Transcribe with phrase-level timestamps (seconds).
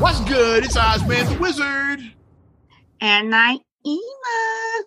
[0.00, 0.64] What's good?
[0.64, 2.00] It's Ozman the Wizard.
[3.00, 4.82] And Naima.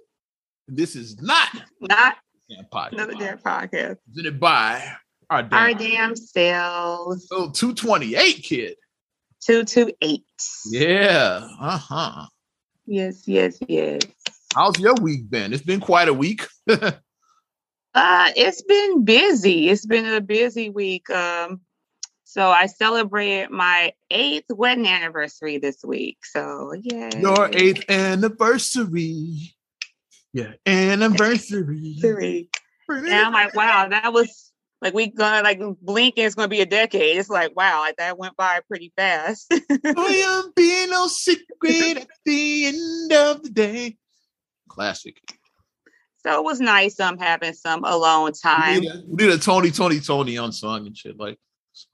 [0.68, 1.50] This is not
[1.82, 2.16] Not
[2.50, 2.92] Damn Podcast.
[2.94, 3.98] another damn podcast.
[4.08, 4.94] Presented by
[5.30, 7.28] our damn, Our damn selves.
[7.32, 8.76] little 228 kid.
[9.46, 10.24] 228.
[10.72, 11.48] Yeah.
[11.60, 12.26] Uh-huh.
[12.86, 14.02] Yes, yes, yes.
[14.54, 15.54] How's your week been?
[15.54, 16.48] It's been quite a week.
[17.94, 19.68] Uh, it's been busy.
[19.68, 21.10] It's been a busy week.
[21.10, 21.60] Um,
[22.32, 26.26] so I celebrated my eighth wedding anniversary this week.
[26.26, 27.10] So yeah.
[27.20, 29.54] Your eighth anniversary.
[30.32, 31.98] Yeah, anniversary.
[32.00, 32.48] Three.
[32.88, 36.62] And I'm like, wow, that was like we gonna like blink and it's gonna be
[36.62, 37.18] a decade.
[37.18, 39.52] It's like, wow, like that went by pretty fast.
[39.52, 43.98] I am being no secret at the end of the day.
[44.70, 45.18] Classic.
[46.26, 48.84] so it was nice um having some alone We time.
[48.86, 51.20] a, we did a Tony, Tony, Tony unsung and shit.
[51.20, 51.38] Like,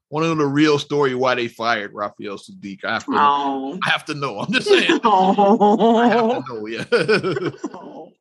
[0.09, 2.85] want to know the real story why they fired Raphael Saadiq?
[2.85, 3.17] I have to, know.
[3.19, 3.79] Oh.
[3.85, 4.39] I have to know.
[4.39, 4.83] I'm just saying.
[5.03, 6.41] I have Oh.
[6.41, 8.11] to know, yeah.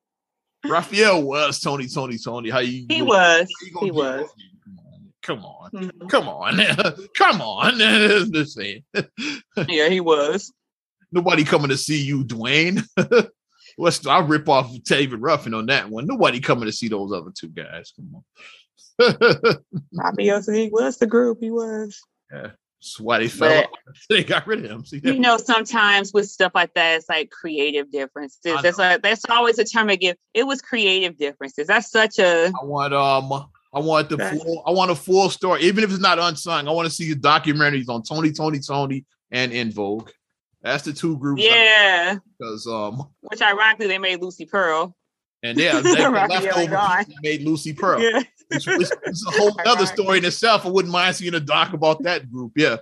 [0.71, 2.51] Raphael was Tony, Tony, Tony.
[2.51, 2.87] How you?
[2.89, 3.49] He was.
[3.63, 4.29] you He was.
[5.23, 5.71] Come on.
[5.73, 6.09] Mhm.
[6.09, 6.59] Come on.
[7.17, 7.79] Come on.
[8.33, 8.83] Just saying.
[9.69, 10.53] Yeah, he was.
[11.13, 12.85] Nobody coming to see you, Dwayne.
[13.77, 16.07] What's I'll rip off David Ruffin on that one.
[16.07, 17.93] Nobody coming to see those other two guys.
[17.95, 18.25] Come on.
[19.93, 21.39] Raphael said he was the group.
[21.41, 22.01] He was.
[22.31, 23.71] That's why they fell But-
[24.09, 24.85] They got rid of him.
[24.85, 28.61] See You know, sometimes with stuff like that, it's like creative differences.
[28.63, 30.17] That's like that's always a term I give.
[30.35, 31.67] It was creative differences.
[31.67, 33.33] That's such a I want um
[33.75, 34.39] I want the Okay.
[34.39, 36.69] full I want a full story, even if it's not unsung.
[36.69, 40.11] I want to see the documentaries on Tony, Tony, Tony, and En Vogue.
[40.63, 41.43] That's the two groups.
[41.45, 42.17] yeah.
[42.39, 44.95] Because um Which ironically they made Lucy Pearl.
[45.47, 48.01] And yeah, Raphael leftover made Lucy Pearl.
[48.01, 48.23] Yeah.
[48.51, 50.65] It's, it's- it's a whole other story in itself.
[50.65, 52.53] I wouldn't mind seeing a doc about that group.
[52.57, 52.77] Yeah.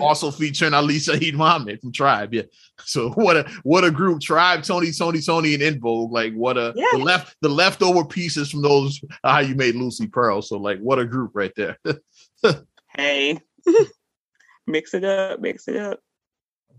[0.00, 2.34] Also featuring Ali Shaheed Muhammad from Tribe.
[2.34, 2.42] Yeah.
[2.84, 4.20] So what a what a group.
[4.20, 6.12] Tribe, Tony, Tony, Tony, and En Vogue.
[6.12, 6.84] Like what a Yeah.
[6.92, 10.42] the left the leftover pieces from those how you made Lucy Pearl.
[10.42, 11.78] So like what a group right there.
[12.96, 13.40] Hey.
[14.66, 15.98] mix it up, mix it up.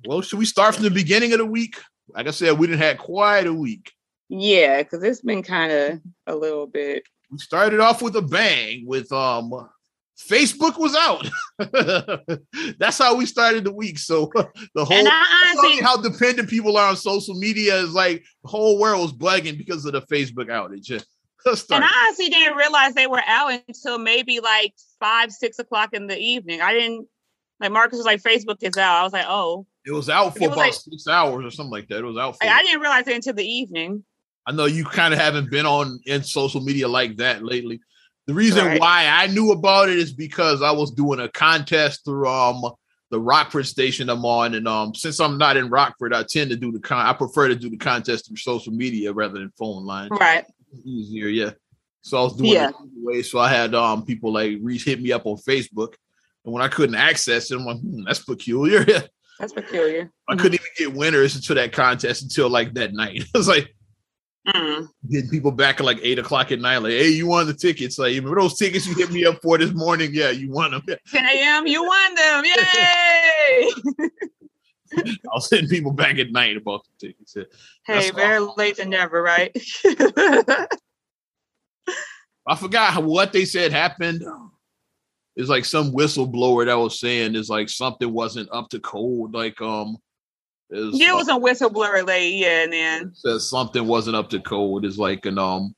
[0.07, 1.75] well, should we start from the beginning of the week?
[2.09, 3.91] Like I said, we didn't have quite a week.
[4.29, 7.03] Yeah, because it's been kind of a little bit.
[7.31, 9.51] We started off with a bang with um
[10.17, 11.27] Facebook was out.
[12.79, 13.99] That's how we started the week.
[13.99, 14.31] So
[14.75, 18.23] the whole And I That's honestly, how dependent people are on social media is like
[18.43, 20.89] the whole world was bugging because of the Facebook outage.
[21.45, 25.93] Let's and I honestly didn't realize they were out until maybe like five, six o'clock
[25.93, 26.59] in the evening.
[26.61, 27.07] I didn't
[27.59, 28.99] like Marcus was like, Facebook is out.
[28.99, 31.71] I was like, oh, it was out for was about like- six hours or something
[31.71, 31.99] like that.
[31.99, 32.45] It was out for.
[32.45, 34.03] I, I didn't realize it until the evening.
[34.45, 37.79] I know you kind of haven't been on in social media like that lately.
[38.27, 38.79] The reason Right.
[38.79, 42.61] why I knew about it is because I was doing a contest through um
[43.11, 46.55] the Rockford station I'm on, and um since I'm not in Rockford, I tend to
[46.55, 47.05] do the con.
[47.05, 50.11] I prefer to do the contest through social media rather than phone lines.
[50.19, 50.45] Right.
[50.83, 51.51] easier, yeah.
[52.01, 52.69] So I was doing Yeah.
[52.69, 53.21] it anyway.
[53.21, 55.93] So I had um people like reach hit me up on Facebook,
[56.43, 58.85] and when I couldn't access it, I'm like, hmm, that's peculiar.
[59.37, 60.09] That's peculiar.
[60.29, 63.25] I couldn't even get winners into that contest until like that night.
[63.35, 63.74] I was like
[64.47, 64.87] Mm.
[65.09, 67.97] getting people back at like eight o'clock at night, like, hey, you won the tickets.
[67.97, 70.11] Like, remember those tickets you hit me up for this morning?
[70.13, 70.83] Yeah, you won them.
[71.11, 71.65] 10 a.m.
[71.65, 72.43] You won them.
[72.45, 73.71] Yay!
[75.33, 77.33] I'll send people back at night about the tickets.
[77.35, 77.43] Yeah.
[77.85, 78.53] hey, That's better awesome.
[78.57, 79.51] late than never, right?
[82.47, 84.23] I forgot what they said happened.
[85.35, 89.33] It's like some whistleblower that was saying is like something wasn't up to code.
[89.33, 89.97] Like um,
[90.69, 92.37] is yeah, it was a whistleblower lady.
[92.37, 94.85] Yeah, and then says something wasn't up to code.
[94.85, 95.75] It's like an um,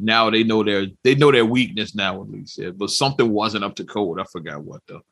[0.00, 2.58] now they know their they know their weakness now at least.
[2.58, 4.20] Yeah, but something wasn't up to code.
[4.20, 5.02] I forgot what though.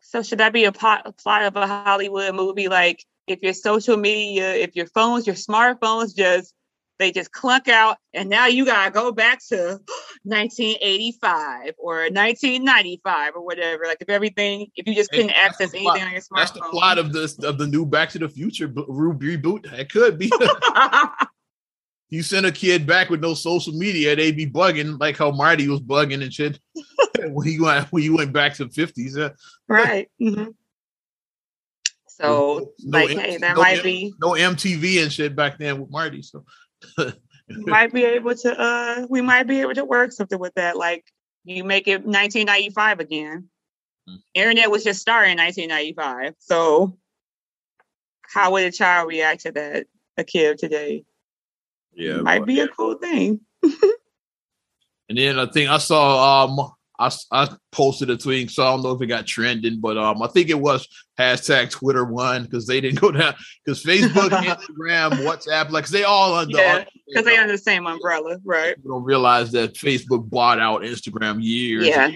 [0.00, 2.68] So should that be a plot, a plot of a Hollywood movie?
[2.68, 6.54] Like if your social media, if your phones, your smartphones just
[7.02, 9.56] they just clunk out, and now you gotta go back to
[10.24, 13.84] 1985 or 1995 or whatever.
[13.86, 16.36] Like if everything, if you just couldn't access the plot- anything on your smartphone.
[16.36, 19.72] That's the plot of this of the new Back to the Future bo- reboot.
[19.72, 20.32] It could be.
[22.10, 25.66] you send a kid back with no social media, they'd be bugging like how Marty
[25.66, 26.60] was bugging and shit
[27.18, 29.16] when he went when he went back to the fifties.
[29.16, 29.30] Uh,
[29.66, 30.10] right.
[30.20, 30.54] mhm.
[32.06, 35.80] So no like, M- hey, that no might be no MTV and shit back then
[35.80, 36.20] with Marty.
[36.22, 36.44] So
[36.98, 40.76] we might be able to uh we might be able to work something with that.
[40.76, 41.04] Like
[41.44, 43.48] you make it 1995 again.
[44.08, 44.16] Hmm.
[44.34, 46.34] Internet was just starting in 1995.
[46.38, 46.96] So
[48.22, 49.86] how would a child react to that?
[50.18, 51.04] A kid today
[51.94, 53.40] yeah, might be a cool thing.
[55.08, 58.82] And then I think I saw um I, I posted a tweet, so I don't
[58.82, 60.86] know if it got trending, but um, I think it was
[61.18, 63.34] hashtag Twitter one because they didn't go down
[63.64, 68.38] because Facebook, Instagram, WhatsApp, like they all under yeah, because they under the same umbrella,
[68.44, 68.76] right?
[68.76, 71.86] People don't realize that Facebook bought out Instagram years.
[71.86, 72.10] Yeah.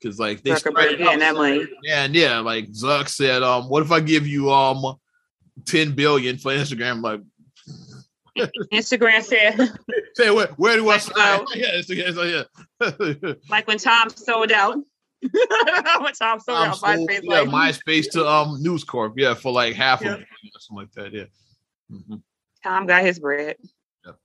[0.00, 1.66] Because like they Zuckerberg getting that money.
[1.88, 4.96] and yeah, like Zuck said, um, what if I give you um
[5.66, 7.02] 10 billion for Instagram?
[7.02, 7.20] Like
[8.72, 9.56] Instagram said,
[10.14, 11.44] say where, where do I sign?
[11.54, 12.44] yeah, yeah,
[12.80, 13.32] yeah.
[13.48, 14.76] like when Tom sold out.
[16.00, 19.34] when Tom sold Um, out so, MySpace, yeah, like, MySpace to um News Corp, yeah,
[19.34, 20.14] for like half Yeah.
[20.14, 20.24] of
[20.58, 21.24] something like that, yeah.
[21.94, 22.22] Mhm.
[22.64, 23.56] Tom got his bread.
[24.06, 24.16] Yep.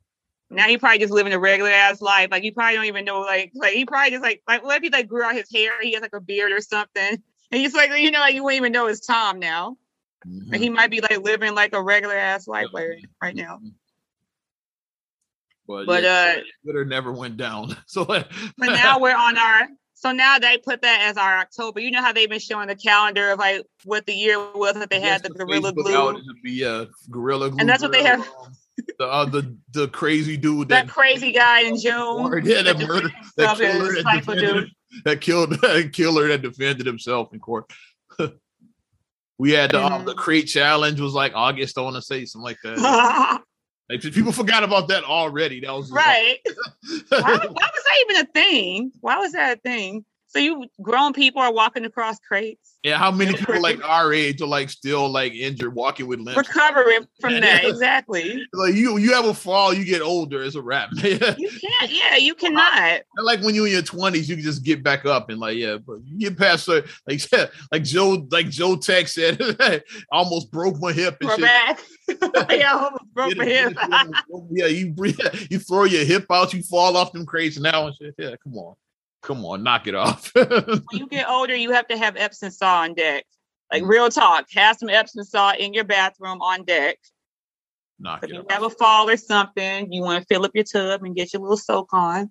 [0.51, 2.29] Now he probably just living a regular ass life.
[2.31, 3.21] Like you probably don't even know.
[3.21, 5.71] Like like he probably just like like what if he like grew out his hair?
[5.81, 7.21] He has like a beard or something.
[7.51, 9.77] And he's like you know like you wouldn't even know it's Tom now.
[10.25, 10.51] Mhm.
[10.51, 12.97] Like he might be like living like a regular ass life Yep.
[13.21, 13.59] right now.
[15.67, 17.75] But, But yeah, uh Twitter never went down.
[17.88, 18.27] So but
[18.59, 21.79] now we're on our so now they put that as our October.
[21.79, 24.89] You know how they've been showing the calendar of like what the year was that
[24.89, 26.13] they had the gorilla Facebook glue.
[26.13, 27.59] would be uh, gorilla glue.
[27.59, 28.51] And that's what they have- um,
[29.00, 32.44] The uh, the the crazy dude that that crazy guy in June.
[32.45, 34.69] yeah, that that murder that killer that defended,
[35.06, 37.71] that killed that killer that defended himself in court.
[39.38, 40.17] we had the um, the Mhm.
[40.17, 41.77] crate challenge was like August.
[41.77, 43.41] I want to say something like that.
[43.89, 45.59] Like, people forgot about that already.
[45.59, 46.39] That was right.
[47.09, 48.91] why, why was that even a thing?
[49.01, 50.05] Why was that a thing?
[50.35, 54.41] So you grown people are walking across crates, yeah, how many people like our age
[54.41, 56.35] are like still like injured walking with limbs?
[56.37, 57.63] recovering from that.
[57.75, 58.45] Exactly.
[58.53, 60.43] Like you, you have a fall, you get older.
[60.43, 60.89] It's a wrap.
[61.03, 61.89] You can't.
[61.91, 63.01] Yeah, you cannot.
[63.15, 65.55] Not like when you're in your twenties, you can just get back up and like,
[65.57, 66.85] yeah, but you get past like
[67.71, 69.39] like Joe, like Joe Tech said,
[70.11, 71.43] almost broke my hip and We're shit.
[71.45, 72.51] back.
[72.51, 73.73] yeah, almost broke my hip.
[74.51, 74.93] yeah, you
[75.49, 78.15] you throw your hip out, you fall off them crates now and shit.
[78.17, 78.75] Yeah, come on,
[79.25, 80.31] come on, knock it off.
[80.36, 83.25] when you get older, you have to have Epsom salt on deck.
[83.72, 83.89] Like Mm.
[83.89, 86.98] real talk, have some Epsom salt in your bathroom on deck.
[88.00, 88.30] knock it.
[88.30, 88.51] If you off.
[88.51, 91.42] have a fall or something, you want to fill up your tub and get your
[91.42, 92.30] little soak on,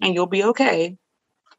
[0.00, 0.96] and you'll be okay.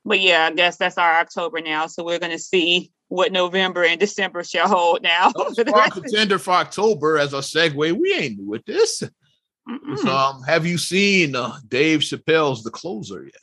[0.05, 1.87] But yeah, I guess that's our October now.
[1.87, 5.29] So we're gonna see what November and December shall hold now.
[5.29, 7.93] Those for the are rest of- contender for October as a segue.
[7.93, 9.01] We ain't new with this.
[10.09, 13.33] Um, have you seen uh, Dave Chappelle's The Closer yet?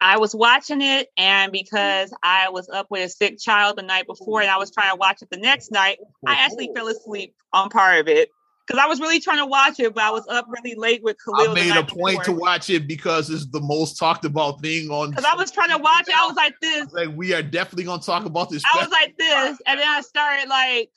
[0.00, 4.06] I was watching it, and because I was up with a sick child the night
[4.06, 7.34] before, and I was trying to watch it the next night, I actually fell asleep
[7.52, 8.28] on part of it
[8.68, 11.16] because I was really trying to watch it, but I was up really late with
[11.24, 11.50] Khalil.
[11.50, 15.10] I made a point to watch it because it's the most talked about thing on.
[15.10, 16.14] because I was trying to watch it.
[16.16, 16.92] I was like this.
[16.92, 18.62] like, we are definitely gonna talk about this.
[18.72, 20.90] I was like this, and then I started like,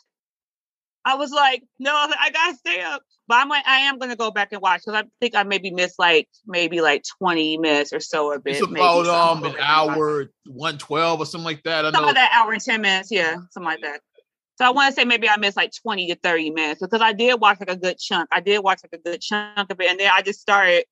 [1.06, 3.04] I was like, no, I, was like, I gotta stay up.
[3.28, 5.72] But I'm like, I am gonna go back and watch because I think I maybe
[5.72, 8.52] missed like maybe like 20 minutes or so of it.
[8.52, 10.00] it's about um an go back and watch it.
[10.00, 11.86] hour, one twelve or something like that.
[11.86, 12.10] I Some know.
[12.10, 14.02] of that hour and 10 minutes, yeah, something like that.
[14.58, 17.14] So I want to say maybe I missed like 20 to 30 minutes because I
[17.14, 18.30] did watch like a good chunk.
[18.32, 19.90] I did watch like a good chunk of it.
[19.90, 20.84] And then I just started,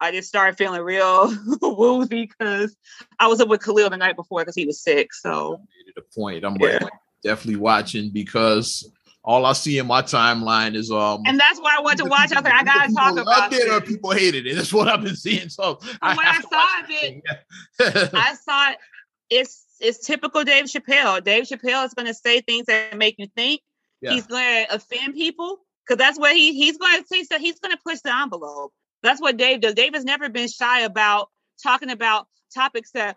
[0.00, 2.76] I just started feeling real woozy because
[3.18, 5.12] I was up with Khalil the night before because he was sick.
[5.12, 6.44] So I made it a point.
[6.44, 6.78] I'm Yeah.
[6.82, 6.92] like,
[7.24, 8.88] definitely watching because
[9.24, 11.22] all I see in my timeline is um.
[11.26, 12.30] and that's why I wanted to watch.
[12.32, 14.56] I was like, I gotta talk about it or people hated it.
[14.56, 15.48] That's what I've been seeing.
[15.48, 17.22] So when I saw it,
[17.78, 18.10] it.
[18.14, 18.78] I saw it,
[19.30, 21.24] it's it's typical Dave Chappelle.
[21.24, 23.62] Dave Chappelle is gonna say things that make you think.
[24.02, 24.12] Yeah.
[24.12, 27.22] He's gonna offend people because that's what he he's gonna say.
[27.24, 28.72] So he's gonna push the envelope.
[29.02, 29.74] That's what Dave does.
[29.74, 31.28] Dave has never been shy about
[31.62, 33.16] talking about topics that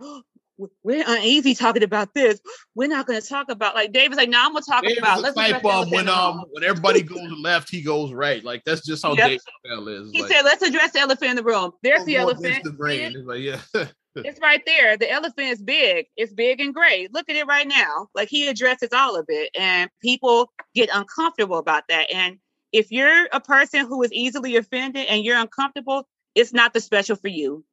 [0.83, 2.39] we're uneasy talking about this.
[2.75, 5.35] We're not gonna talk about like David's like, no, I'm gonna talk Dave about let's
[5.35, 8.43] the um, elephant when um when everybody goes left, he goes right.
[8.43, 9.31] Like that's just how Yep.
[9.31, 10.11] Chappelle is.
[10.11, 11.71] He like, said, let's address the elephant in the room.
[11.83, 12.77] There's the go against elephant.
[12.77, 13.15] The it?
[13.15, 13.85] It's like, yeah.
[14.15, 14.97] It's right there.
[14.97, 16.07] The elephant is big.
[16.15, 17.07] It's big and gray.
[17.11, 18.07] Look at it right now.
[18.15, 22.11] Like he addresses all of it, and people get uncomfortable about that.
[22.11, 22.39] And
[22.71, 27.15] if you're a person who is easily offended and you're uncomfortable, it's not the special
[27.15, 27.63] for you.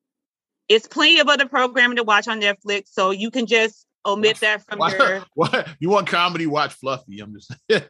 [0.68, 4.62] It's plenty of other programming to watch on Netflix, so you can just omit that
[4.68, 5.24] from Why- your.
[5.34, 6.46] What you want comedy?
[6.46, 7.20] Watch Fluffy.
[7.20, 7.52] I'm just.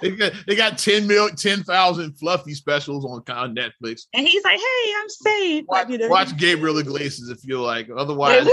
[0.00, 3.22] They, got, they got 10 mil, 10,000 Fluffy specials on
[3.54, 4.02] Netflix.
[4.14, 7.60] and he's like, "Hey, I'm safe." Watch, Like, you know, watch Gabriel Iglesias if you
[7.60, 7.88] like.
[7.96, 8.46] Otherwise,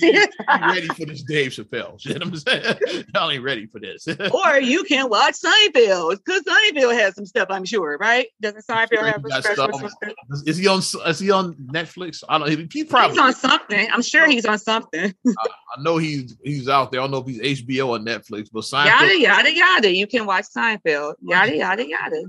[0.00, 2.20] you ready for this Dave Chappelle shit.
[2.22, 2.76] I'm saying
[3.14, 4.06] y'all ain't ready for this.
[4.08, 8.26] or you can watch Seinfeld because Seinfeld has some stuff, I'm sure, right?
[8.40, 9.78] Doesn't Seinfeld Sure, have he a special?
[9.78, 9.92] stuff.
[10.46, 10.78] is he on?
[11.06, 12.22] Is he on Netflix?
[12.28, 12.48] I don't.
[12.50, 13.18] He He's probably.
[13.18, 13.88] on something.
[13.92, 14.93] I'm sure he's on something.
[15.26, 17.00] I know he's he's out there.
[17.00, 19.20] I don't know if he's HBO or Netflix, but Yada Seinfeld.
[19.20, 19.94] yada yada.
[19.94, 21.14] You can watch Seinfeld.
[21.22, 22.22] Yada yada yada.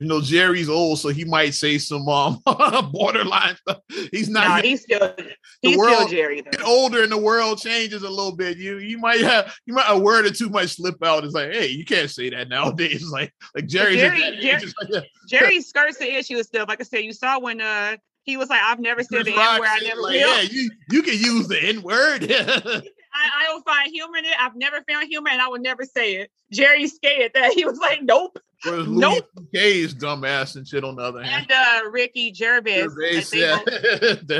[0.00, 2.40] you know, Jerry's old, so he might say some um
[2.92, 3.78] borderline stuff.
[4.10, 4.48] He's not.
[4.48, 5.14] Nah, he's still
[5.62, 6.42] he's world- still Jerry.
[6.42, 6.64] get Though.
[6.66, 8.56] older and the world changes a little bit.
[8.58, 11.24] You you might have you might a word or two might slip out.
[11.24, 13.02] It's like, hey, you can't say that nowadays.
[13.02, 16.68] It's like like Jerry's at Jerry- Jerry- like, yeah, Jerry skirts the issue and stuff.
[16.68, 19.60] Like I said, you saw when uh he was like, "I've never said the N
[19.60, 19.68] word.
[19.68, 20.36] I never like, will.
[20.36, 22.24] yeah, you you can use the N word.
[23.16, 24.34] I, I don't find humor in it.
[24.40, 27.78] I've never found humor, and I would never say it." Jerry scared that he was
[27.78, 29.28] like, "Nope." Whereas Nope.
[29.36, 31.46] Louis K.'s dumbass and shit on the other hand.
[31.50, 33.60] And uh Ricky Gervais, Gervais, like, they yeah.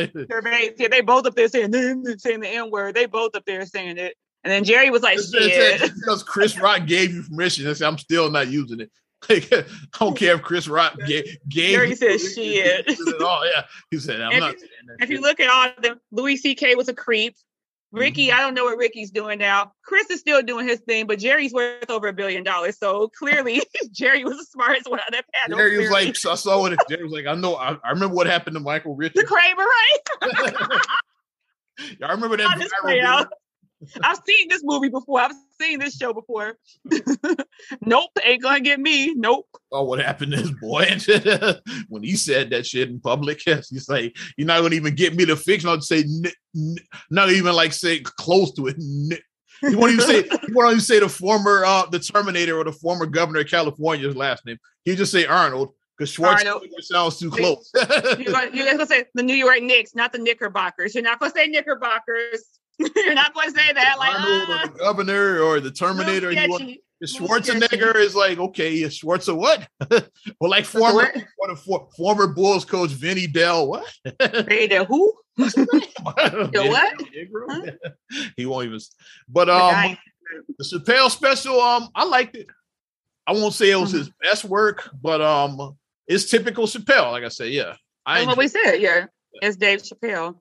[0.07, 1.73] both- Gervais, yeah, they both up there saying
[2.19, 2.95] saying the N word.
[2.95, 4.15] They both up there saying it.
[4.43, 7.67] And then Jerry was like, It's- it's- it's because Chris Rock gave you permission.
[7.85, 8.91] I'm still not using it.
[9.29, 9.65] Like, I
[9.99, 13.47] don't care if Chris Rock gave, you said, "Shit." at all.
[13.47, 14.55] Yeah, he said, I'm If not.
[15.01, 16.75] If you shit." look at all of them, Louis C.K.
[16.75, 17.37] was a creep.
[17.93, 18.37] Ricky, Mm-hmm.
[18.37, 19.73] I don't know what Ricky's doing now.
[19.85, 22.77] Chris is still doing his thing, but Jerry's worth over a billion dollars.
[22.77, 23.63] So clearly,
[23.93, 25.59] Jerry was the smartest one on that panel.
[25.59, 26.07] Jerry was clearly.
[26.09, 28.55] like, I saw what it, Jerry was like, I know, I, I remember what happened
[28.55, 29.15] to Michael Richard.
[29.15, 29.33] the Richards.
[29.33, 29.65] Kramer,
[30.73, 30.81] right?
[32.03, 32.69] I remember that.
[32.85, 33.27] Viral.
[34.03, 35.21] I've seen this movie before.
[35.21, 36.57] I've seen this show before.
[37.81, 39.15] nope, ain't gonna get me.
[39.15, 39.47] Nope.
[39.73, 40.87] Oh, what happened to this boy?
[41.89, 45.15] when he said that shit in public, yes, he's like, you're not gonna even get
[45.15, 45.65] me to fix.
[45.65, 46.77] Not say, n- n-
[47.11, 48.77] not even like say close to it.
[48.79, 49.19] N-
[49.63, 52.73] You won't even say, you won't even say the former, uh, the Terminator or the
[52.73, 54.59] former governor of California's last name.
[54.85, 57.71] You just say Arnold because Schwarzenegger sounds too close.
[57.75, 60.95] You're gonna, you're gonna say the New York Knicks, not the Knickerbockers.
[60.95, 62.43] You're not gonna say Knickerbockers.
[62.97, 63.97] you're not gonna say that.
[63.99, 66.33] Like, ah, the governor or the Terminator.
[66.33, 66.79] You want.
[67.03, 69.69] Schwarzenegger is like, okay, Schwarzer what?
[70.41, 71.51] well, like former, what?
[71.51, 73.93] a for, former Bulls coach Vinny Del, what?
[74.21, 75.13] Hey, the who?
[75.37, 78.33] the what?
[78.37, 78.81] he won't even.
[79.29, 79.99] But um,
[80.57, 82.47] the Chappelle special, um, I liked it.
[83.27, 83.99] I won't say it was Mhm.
[83.99, 85.77] his best work, but um,
[86.07, 87.13] it's typical Chappelle.
[87.13, 87.75] Like I said, yeah.
[88.07, 88.77] I That's what we said.
[88.77, 89.07] Yeah,
[89.43, 90.37] it's Dave Chappelle.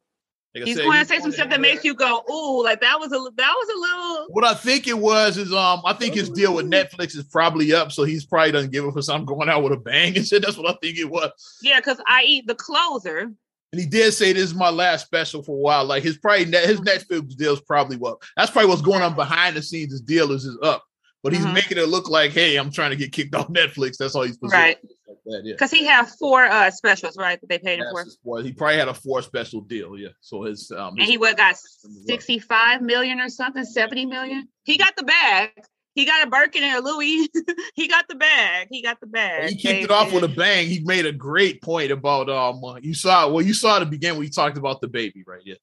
[0.56, 3.00] Like He's said, going to say some stuff that makes you go, "Ooh!" Like that
[3.00, 4.28] was a that was a little.
[4.30, 7.74] What I think it was is um, I think his deal with Netflix is probably
[7.74, 10.26] up, so he's probably doesn't give it for some going out with a bang and
[10.26, 10.44] shit.
[10.44, 11.32] That's what I think it was.
[11.64, 13.20] Yeah, because I eat the closer.
[13.72, 15.86] And he did say this is my last special for a while.
[15.86, 18.22] Like his probably net, his Netflix deal is probably well.
[18.38, 19.92] That's probably what's going on behind the scenes.
[19.92, 20.84] His deal is is up,
[21.24, 21.56] but he's Mhm.
[21.56, 23.98] making it look like, hey, I'm trying to get kicked off Netflix.
[23.98, 24.78] That's all he's supposed Right.
[24.84, 24.92] Like
[25.26, 25.54] that, yeah.
[25.54, 27.40] Because he had four uh specials, right?
[27.42, 28.06] That they paid him for.
[28.24, 30.10] well, he probably had a four special deal, yeah.
[30.22, 34.48] So his um, And his- he what got 65 million or something, 70 million.
[34.64, 35.52] He got the bag.
[35.96, 37.30] He got a Birkin and a Louis.
[37.76, 38.68] he got the bag.
[38.72, 39.50] He got the bag.
[39.50, 40.68] he kicked it off with a bang.
[40.68, 42.64] He made a great point about um.
[42.64, 45.24] uh, You saw well, you saw at the beginning when he talked about the baby,
[45.28, 45.42] right?
[45.46, 45.56] Yeah.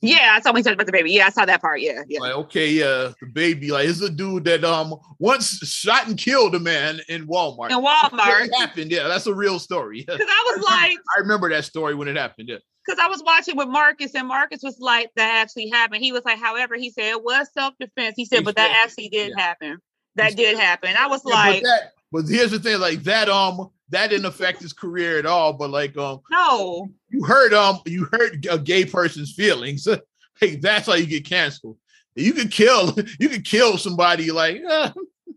[0.00, 1.10] Yeah, I saw when he talked about the baby.
[1.12, 1.80] Yeah, I saw that part.
[1.80, 2.20] Yeah, yeah.
[2.20, 6.54] Like, okay, yeah, the baby, like, it's a dude that um once shot and killed
[6.54, 7.70] a man in Walmart.
[7.70, 8.46] In Walmart.
[8.46, 9.08] It happened, yeah.
[9.08, 10.00] That's a real story.
[10.06, 12.48] Because I was like, I remember that story when it happened.
[12.48, 12.58] Yeah.
[12.86, 16.02] because I was watching with Marcus, and Marcus was like, that actually happened.
[16.04, 18.14] He was like, however, he said it was self defense.
[18.16, 19.42] He said, but that actually did Yeah.
[19.42, 19.78] happen.
[20.14, 20.94] That did happen.
[20.98, 24.26] I was Yeah, like, but that, but here's the thing, like that um that didn't
[24.26, 25.52] affect his career at all.
[25.52, 26.88] But like um no.
[27.08, 29.86] you hurt um you hurt a gay person's feelings.
[30.40, 31.76] hey, that's how you get canceled.
[32.14, 34.92] You could kill you could kill somebody like uh,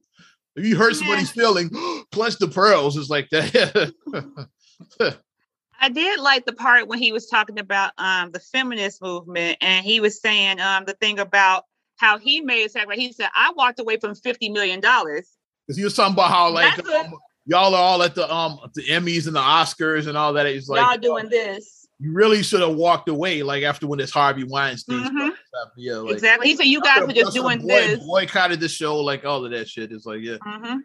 [0.55, 1.69] if you hurt somebody's feeling,
[2.11, 2.97] clutch the pearls.
[2.97, 3.93] It's like that.
[5.83, 9.85] I did like the part when he was talking about um the feminist movement and
[9.85, 11.63] he was saying um the thing about
[11.97, 15.29] how he made like he said I walked away from fifty million dollars.
[15.67, 17.13] Because he was talking about how like um,
[17.45, 20.45] y'all are all at the um the Emmys and the Oscars and all that.
[20.45, 21.87] It's like Y'all doing this.
[21.99, 25.29] you really should have walked away like after when this Harvey Weinstein Mhm.
[25.47, 25.69] stuff.
[25.77, 26.47] Yeah, like exactly.
[26.49, 27.99] He said you guys are just doing boy, this.
[28.05, 29.91] boycotted the show, like all of that shit.
[29.91, 30.79] It's like yeah, Mhm.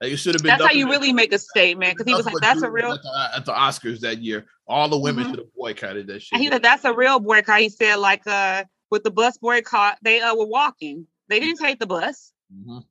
[0.00, 0.48] like, it should have been.
[0.50, 3.02] That's how you really make a statement because he was like, "That's a real." at
[3.02, 4.46] the, at the Oscars that year.
[4.66, 5.30] All the women Mhm.
[5.30, 6.32] should have boycotted that shit.
[6.32, 7.60] And he said that's a real boycott.
[7.60, 11.06] He said like uh with the bus boycott, they uh were walking.
[11.28, 12.32] They didn't take the bus.
[12.52, 12.84] Mhm.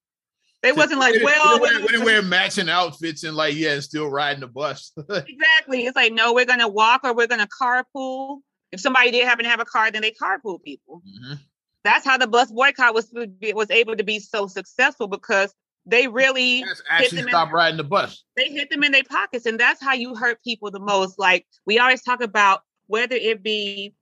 [0.62, 3.74] They wasn't like, well, we didn't, wear, we we're- wear matching outfits and like yeah,
[3.74, 4.92] and still riding the bus.
[5.10, 5.86] exactly.
[5.86, 8.40] It's like no, we're gonna walk or we're gonna carpool.
[8.72, 11.02] If somebody did happen to have a car, then they carpool people.
[11.08, 11.40] Mhm.
[11.86, 15.54] That's how the bus boycott was was able to be so successful because
[15.86, 18.24] they really actually stop riding the bus.
[18.36, 21.48] they hit them in their pockets and that's how you hurt people the most like
[21.66, 23.94] we always talk about whether it be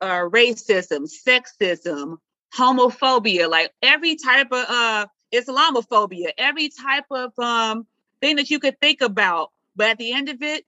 [0.00, 2.16] uh, racism sexism
[2.56, 7.86] homophobia like every type of uh islamophobia every type of um
[8.20, 10.64] thing that you could think about but at the end of it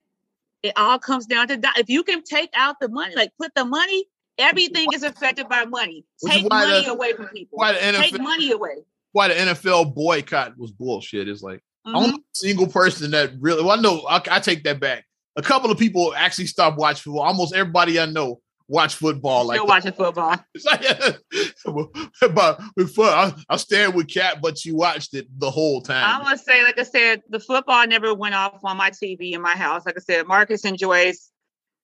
[0.63, 3.65] it all comes down to if you can take out the money like put the
[3.65, 4.05] money
[4.37, 8.21] everything is affected by money take money the- away from people Why the take NFL?
[8.23, 8.75] money away
[9.13, 11.27] Why the NFL boycott was bullshit?
[11.27, 11.95] Is like Mm-hmm.
[11.95, 13.63] Only single person that really.
[13.63, 15.05] Well, no, I, I take that back.
[15.37, 17.23] A couple of people actually stopped watching football.
[17.23, 19.47] Almost everybody I know watch football.
[19.47, 20.35] Still like watching football.
[22.33, 26.21] but before I, I stand with Cat, but you watched it the whole time.
[26.21, 29.41] I must say, like I said, the football never went off on my TV in
[29.41, 29.85] my house.
[29.85, 31.31] Like I said, Marcus enjoys.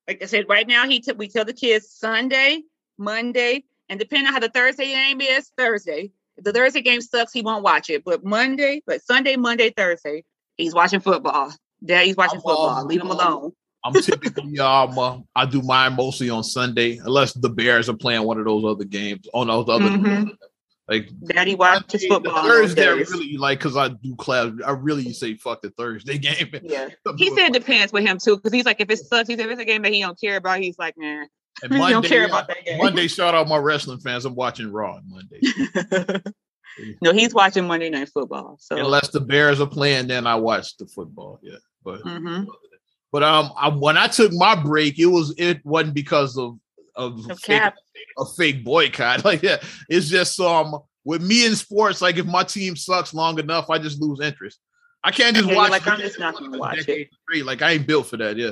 [0.06, 2.62] Like I said, right now he t- we tell the kids Sunday,
[2.98, 6.10] Monday, and depending on how the Thursday game is, Thursday.
[6.36, 8.04] If the Thursday game sucks, he won't watch it.
[8.04, 10.24] But Monday, but Sunday, Monday, Thursday,
[10.56, 11.52] he's watching football.
[11.82, 12.84] Daddy's watching I'm, football.
[12.84, 13.52] Leave him alone.
[13.84, 18.22] I'm typically um uh, I do mine mostly on Sunday, unless the Bears are playing
[18.22, 19.84] one of those other games on those other.
[19.84, 20.30] Mm-hmm.
[20.88, 22.44] Like Daddy watches Sunday, football.
[22.44, 24.52] Thursday, I really like because I do class.
[24.66, 26.50] I really say fuck the Thursday game.
[26.62, 29.38] Yeah, he said it depends with him too because he's like if it sucks, he's
[29.38, 31.28] if it's a game that he don't care about, he's like man.
[31.62, 32.78] And Monday, don't care about that game.
[32.78, 34.24] Monday, shout out my wrestling fans.
[34.24, 36.20] I'm watching Raw on Monday.
[37.00, 38.56] no, he's watching Monday Night Football.
[38.60, 41.38] So unless the Bears are playing, then I watch the football.
[41.42, 42.44] Yeah, but mm-hmm.
[43.14, 46.58] But um, I, when I took my break, it was it wasn't because of
[46.96, 47.62] of a fake,
[48.18, 49.22] a fake boycott.
[49.24, 52.02] Like yeah, it's just um with me in sports.
[52.02, 54.58] Like if my team sucks long enough, I just lose interest.
[55.04, 55.70] I can't just watch.
[55.70, 57.08] Like I'm just not gonna watch it.
[57.44, 58.36] Like I ain't built for that.
[58.36, 58.50] Yeah,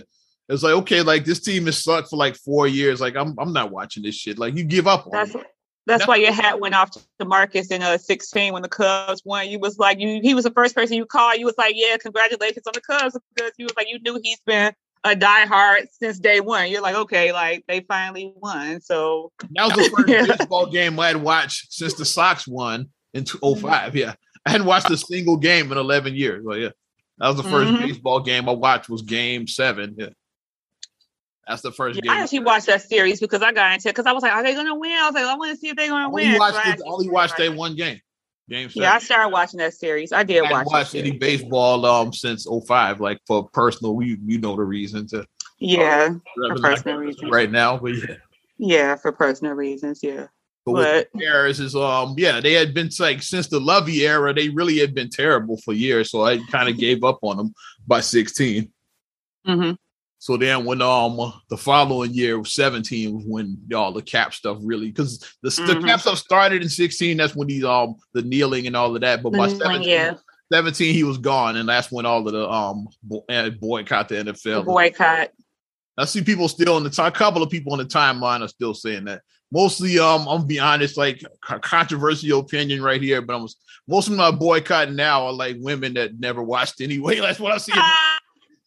[0.49, 3.01] it's like okay, like this team has sucked for like four years.
[3.01, 4.39] Like I'm I'm not watching this shit.
[4.39, 5.45] Like you give up on That's, it.
[5.87, 9.49] That's why your hat went off to Marcus in uh 16 when the Cubs won.
[9.49, 11.39] You was like you he was the first person you called.
[11.39, 14.41] You was like, Yeah, congratulations on the Cubs because you was like you knew he's
[14.47, 14.73] been
[15.05, 16.71] a diehard since day one.
[16.71, 18.81] You're like, okay, like they finally won.
[18.81, 20.27] So that was the first yeah.
[20.37, 23.97] baseball game I had watched since the Sox won in 05.
[23.97, 24.15] Yeah.
[24.47, 26.45] I hadn't watched a single game in 11 years.
[26.45, 26.71] But yeah.
[27.19, 27.87] That was the 1st mm-hmm.
[27.87, 29.95] baseball game I watched was game seven.
[29.99, 30.09] Yeah.
[31.47, 32.11] That's the first yeah, game.
[32.11, 34.43] I actually watched that series because I got into it because I was like, are
[34.43, 34.93] they gonna win?
[34.93, 36.39] I was like, I want to see if they're gonna win.
[36.39, 38.01] Watched so only watched that one game.
[38.49, 38.83] Game seven.
[38.83, 40.13] Yeah, I started watching that series.
[40.13, 44.57] I did I watch any baseball um since 05, like for personal, we you know
[44.57, 45.27] the reason to
[45.59, 47.31] yeah, for personal reasons.
[47.31, 48.17] Right now, but yeah.
[48.59, 50.27] Yeah, for personal reasons, yeah.
[50.65, 54.49] But, but errors is um yeah, they had been like since the Lovie era, they
[54.49, 56.11] really had been terrible for years.
[56.11, 57.55] So I kind of gave up on them
[57.87, 58.71] by 16.
[59.47, 59.73] Mm-hmm.
[60.23, 64.57] So then when um the following year was 17 was when all the Kap stuff
[64.63, 65.67] really because the, mm-hmm.
[65.67, 67.17] the Kap stuff started in 16.
[67.17, 69.21] That's when these um the kneeling and all of that.
[69.21, 70.15] But by mm-hmm, 17, yeah.
[70.53, 72.87] 17 he was gone, and that's when all of the um
[73.29, 74.61] eh, boycott the NFL.
[74.61, 75.31] The boycott.
[75.99, 77.09] I see people still in the time.
[77.09, 79.23] A couple of people on the timeline are still saying that.
[79.51, 83.49] Mostly, um, I'm gonna be honest, like controversial opinion right here, but I'm
[83.89, 87.19] most of my boycotting now are like women that never watched anyway.
[87.21, 87.73] That's what I see.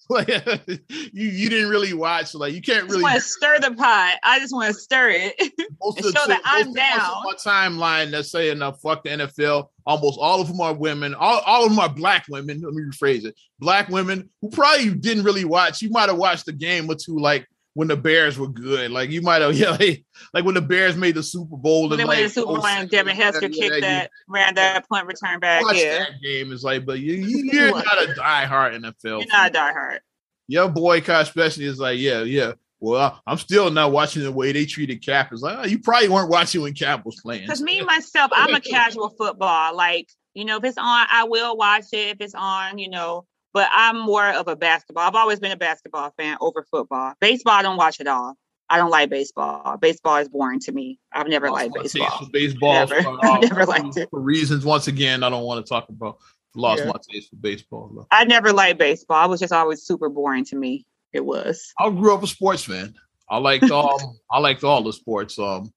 [0.09, 4.17] like you you didn't really watch like you can't really want to stir the pot.
[4.23, 5.35] I just want to stir it.
[5.81, 7.23] Most and of the, show that i'm down.
[7.23, 11.13] my timeline that's saying uh, fuck the nfl almost all of them are women.
[11.13, 12.61] All, all of them are black women.
[12.61, 13.35] Let me rephrase it.
[13.59, 15.81] Black women who probably didn't really watch.
[15.81, 18.89] You might have watched a game or two like when the Bears were good.
[18.89, 21.89] Like you might have, yeah, like, like when the Bears made the Super Bowl.
[21.89, 24.89] When they like, made the Super Bowl and oh, Devin Hester kicked that, ran that
[24.89, 25.63] punt return back.
[25.73, 27.13] yeah, that game is like, but you,
[27.53, 28.93] you, are not a diehard NFL.
[29.03, 29.99] You're not a diehard.
[30.47, 32.53] Your boycott, especially, is like, yeah, yeah.
[32.79, 35.31] Well, I'm still not watching the way they treated Kap.
[35.31, 37.41] It's like, oh, you probably weren't watching when Kap was playing.
[37.41, 39.75] Because me myself, I'm a casual football.
[39.75, 42.09] Like, you know, if it's on, I will watch it.
[42.09, 43.25] If it's on, you know,
[43.55, 45.07] but I'm more of a basketball.
[45.07, 47.13] I've always been a basketball fan over football.
[47.21, 48.35] Baseball, I don't watch at all.
[48.69, 49.77] I don't like baseball.
[49.77, 50.99] Baseball is boring to me.
[51.13, 52.27] I've never liked baseball.
[52.33, 54.09] Baseball, never, uh, never liked it.
[54.09, 56.17] For reasons, once again, I don't want to talk about.
[56.53, 56.87] Lost yeah.
[56.87, 57.91] my taste for baseball.
[57.95, 58.07] Though.
[58.11, 59.25] I never liked baseball.
[59.25, 60.85] It was just always super boring to me.
[61.13, 61.73] It was.
[61.79, 62.93] I grew up a sports fan.
[63.29, 65.39] I liked um I liked all the sports.
[65.39, 65.73] Um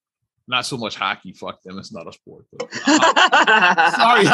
[0.49, 1.33] not so much hockey.
[1.33, 1.79] Fuck them.
[1.79, 2.47] It's not a sport.
[2.53, 4.25] But, uh, sorry,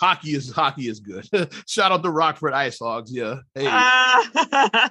[0.00, 1.28] hockey is hockey is good.
[1.66, 3.12] Shout out to Rockford Ice Hogs.
[3.12, 3.40] Yeah.
[3.54, 3.66] Hey.
[3.66, 4.22] Uh,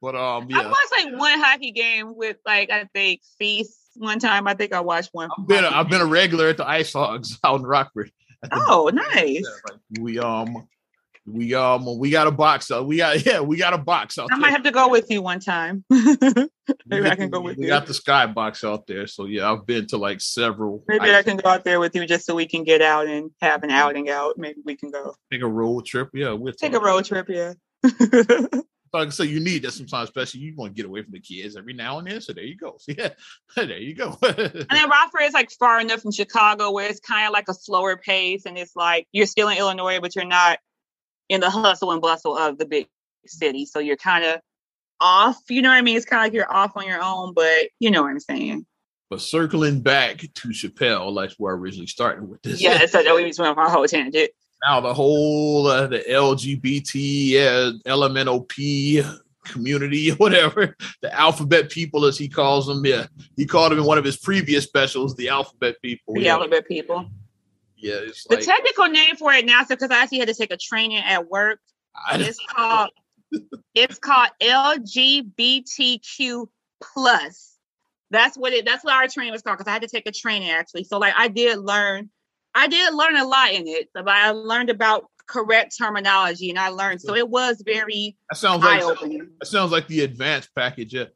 [0.00, 0.60] but um, yeah.
[0.60, 4.46] I watched like one hockey game with like I think Feast one time.
[4.46, 5.28] I think I watched one.
[5.36, 8.10] I've been a, I've been a regular at the Ice Hogs out in Rockford.
[8.50, 9.44] Oh, nice.
[9.68, 10.68] Like we um
[11.24, 12.86] we um we got a box out.
[12.86, 14.28] We got yeah, we got a box out.
[14.32, 15.84] I might have to go with you one time.
[15.90, 17.66] Maybe I can go with we you.
[17.66, 19.06] We got the skybox out there.
[19.06, 20.84] So yeah, I've been to like several.
[20.88, 23.30] Maybe I can go out there with you just so we can get out and
[23.40, 24.36] have an outing out.
[24.36, 25.14] Maybe we can go.
[25.30, 26.10] Take a road trip.
[26.12, 27.54] Yeah, we'll take a road trip, yeah.
[28.92, 31.20] like I said, you need that sometimes, especially you want to get away from the
[31.20, 32.20] kids every now and then.
[32.20, 32.76] So there you go.
[32.78, 33.10] So yeah,
[33.56, 34.18] there you go.
[34.22, 37.54] and then Rockford is like far enough from Chicago where it's kind of like a
[37.54, 40.58] slower pace, and it's like you're still in Illinois, but you're not
[41.32, 42.88] in the hustle and bustle of the big
[43.26, 43.66] city.
[43.66, 44.40] So you're kind of
[45.00, 45.38] off.
[45.48, 45.96] You know what I mean?
[45.96, 48.66] It's kind of like you're off on your own, but you know what I'm saying.
[49.10, 52.62] But circling back to Chappelle, that's where I originally started with this.
[52.62, 54.30] Yeah, so that we just went off our whole tangent.
[54.62, 62.28] now the whole uh, the LGBT uh, LMNOP community, whatever the alphabet people as he
[62.28, 62.84] calls them.
[62.86, 66.14] Yeah, he called them in one of his previous specials, the alphabet people.
[66.14, 67.10] The alphabet people.
[67.82, 70.34] Yeah, it's The like, technical name for it now, so because I actually had to
[70.34, 71.58] take a training at work.
[72.12, 72.90] It's called
[73.74, 76.46] it's called LGBTQ
[76.82, 77.56] plus.
[78.10, 78.64] That's what it.
[78.64, 80.84] That's what our training was called because I had to take a training actually.
[80.84, 82.10] So like I did learn,
[82.54, 83.88] I did learn a lot in it.
[83.94, 87.00] But I learned about correct terminology and I learned.
[87.00, 90.94] So it was very that sounds like that sounds like the advanced package.
[90.94, 91.06] Yeah.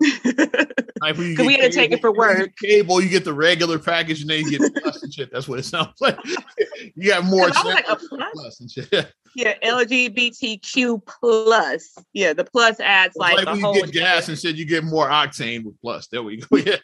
[1.00, 2.56] Like when you 'Cause we had to take it for work.
[2.56, 5.30] Cable, you get the regular package, and then you get plus and shit.
[5.32, 6.18] That's what it sounds like.
[6.94, 7.44] you got more.
[7.44, 8.30] I was like, a plus?
[8.32, 9.12] plus and shit.
[9.34, 11.94] Yeah, LGBTQ plus.
[12.12, 13.76] Yeah, the plus adds like, like when whole.
[13.76, 16.06] you get gas and shit, you get more octane with plus.
[16.08, 16.56] There we go.
[16.56, 16.76] Yeah.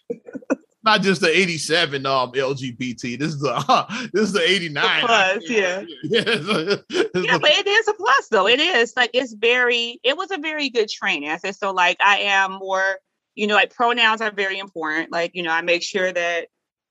[0.85, 3.17] Not just the 87 um LGBT.
[3.19, 5.01] This is the uh, this is the 89.
[5.01, 5.85] plus, yeah.
[6.03, 6.19] yeah.
[6.19, 8.49] yeah, but it is a plus though.
[8.49, 10.01] It is like it's very.
[10.03, 11.31] It was a very good training.
[11.31, 11.71] I said so.
[11.71, 12.97] Like I am more.
[13.35, 15.11] You know, like pronouns are very important.
[15.11, 16.49] Like you know, I make sure that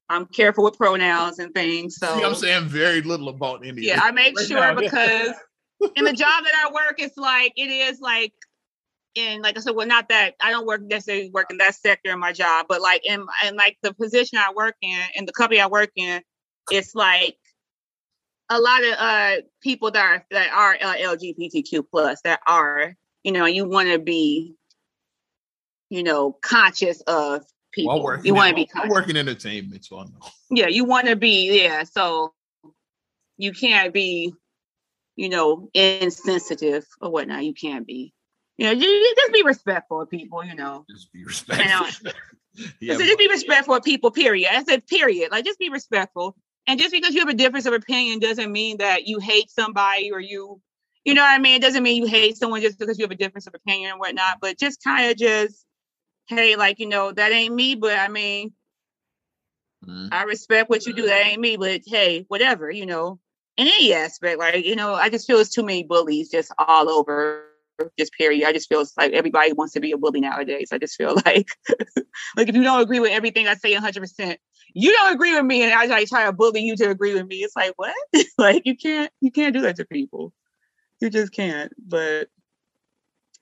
[0.10, 1.96] I'm careful with pronouns and things.
[1.96, 5.34] So See, I'm saying very little about any yeah, I make Right sure now, because
[5.96, 8.34] in the job that I work, it's like it is like
[9.16, 12.12] in like I said, well, not that I don't work necessarily work in that sector
[12.12, 15.34] in my job, but like in in like the position I work in and the
[15.34, 16.22] company I work in,
[16.72, 17.38] it's like
[18.50, 23.32] a lot of uh people that are that are uh, LGBTQ plus that are you
[23.32, 24.56] know you want to be
[25.92, 27.94] you know conscious of people.
[27.94, 28.92] Well, I work you want to be I conscious.
[28.92, 30.30] work in entertainment, so I know.
[30.50, 31.84] Yeah, you want to be, yeah.
[31.84, 32.34] So
[33.38, 34.34] you can't be,
[35.16, 37.44] you know, insensitive or whatnot.
[37.44, 38.14] You can't be.
[38.58, 40.86] You know, you, you just be respectful of people, you know.
[40.90, 42.10] Just be respectful.
[42.10, 42.14] Um,
[42.80, 44.50] yeah, so just be respectful of people, period.
[44.52, 45.32] I said period.
[45.32, 46.36] Like just be respectful.
[46.68, 50.12] And just because you have a difference of opinion doesn't mean that you hate somebody
[50.12, 50.62] or you,
[51.04, 51.56] you know what I mean?
[51.56, 54.00] It doesn't mean you hate someone just because you have a difference of opinion and
[54.00, 55.66] whatnot, but just kind of just,
[56.32, 58.54] hey, like, you know, that ain't me, but I mean,
[59.88, 60.10] Mhm.
[60.12, 61.06] I respect what you do.
[61.08, 63.20] That ain't me, but hey, whatever, you know,
[63.58, 66.90] in any aspect, like, you know, I just feel it's too many bullies just all
[66.90, 67.46] over
[67.98, 68.48] just period.
[68.48, 70.70] I just feel it's like everybody wants to be a bully nowadays.
[70.72, 71.48] I just feel like,
[72.38, 74.38] like if you don't agree with everything I say 100%,
[74.74, 77.28] you don't agree with me and I like try to bully you to agree with
[77.28, 77.38] me.
[77.38, 77.96] It's like, what?
[78.38, 80.34] like you can't, you can't do that to people.
[81.02, 81.74] You just can't.
[81.80, 82.30] But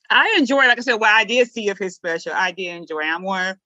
[0.09, 2.33] I enjoy, like I said, what I did see of his special.
[2.33, 2.99] I did enjoy.
[2.99, 3.05] it.
[3.05, 3.57] I'm more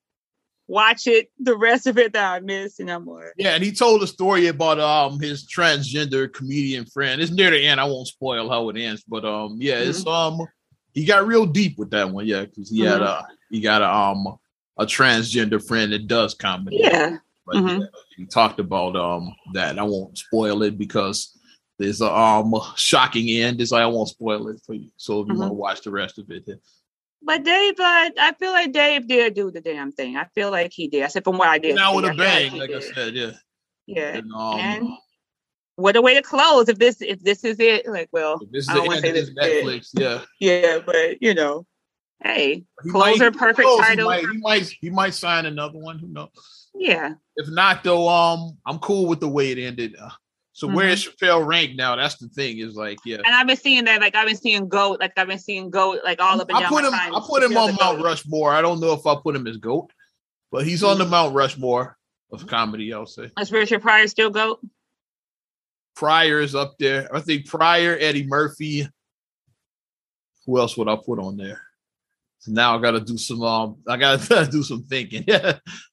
[0.67, 3.33] watch it, the rest of it that I missed, and I'm more.
[3.37, 7.21] Yeah, and he told a story about um his transgender comedian friend.
[7.21, 7.79] It's near the end.
[7.81, 10.39] I won't spoil how it ends, but um yeah, it's um
[10.93, 12.25] he got real deep with that one.
[12.25, 13.05] Yeah, because he had Mhm.
[13.07, 14.37] a he got a um
[14.77, 16.77] a transgender friend that does comedy.
[16.77, 17.17] Yeah.
[17.45, 17.79] But Mhm.
[17.79, 19.77] yeah, he talked about um that.
[19.77, 21.37] I won't spoil it because
[21.79, 23.59] there's a um shocking end.
[23.61, 24.89] It's like I won't spoil it for you.
[24.97, 25.39] So if you Mhm.
[25.39, 26.47] want to watch the rest of it,
[27.25, 30.17] But Dave, uh, I feel like Dave did do the damn thing.
[30.17, 31.03] I feel like he did.
[31.03, 31.75] I said from what I did.
[31.75, 33.31] now with a feel like bang, like I said, yeah.
[33.87, 34.17] Yeah.
[34.17, 34.87] And, um, And
[35.75, 37.87] what a way to close if this if this is it.
[37.87, 39.65] Like, well, this is I don't want to say this this is it.
[39.65, 39.89] Netflix.
[39.93, 40.21] Yeah.
[40.39, 41.65] Yeah, but you know,
[42.23, 43.79] hey, He closer, might- perfect knows?
[43.79, 44.09] title.
[44.11, 45.97] He might, he might he might sign another one.
[45.99, 46.29] Who knows?
[46.75, 47.13] Yeah.
[47.35, 49.95] If not, though, um, I'm cool with the way it ended.
[49.99, 50.09] Uh,
[50.55, 51.95] so where is Chappelle ranked now?
[51.95, 52.59] That's the thing.
[52.59, 55.27] Is like, yeah, And I've been seeing that, like I've been seeing goat, like I've
[55.27, 56.69] been seeing goat, like all up and I down.
[56.69, 56.93] put him.
[56.93, 58.03] I put him on Mount goat.
[58.03, 58.53] Rushmore.
[58.53, 59.91] I don't know if I put him as goat,
[60.51, 61.97] but he's on the Mount Rushmore
[62.31, 62.93] of comedy.
[62.93, 64.59] I'll say Is Richard Pryor still goat?
[65.95, 67.13] Pryor is up there.
[67.15, 68.87] I think Pryor, Eddie Murphy.
[70.45, 71.61] Who else would I put on there?
[72.39, 73.41] So now I got to do some.
[73.41, 75.25] Um, I got to do some thinking.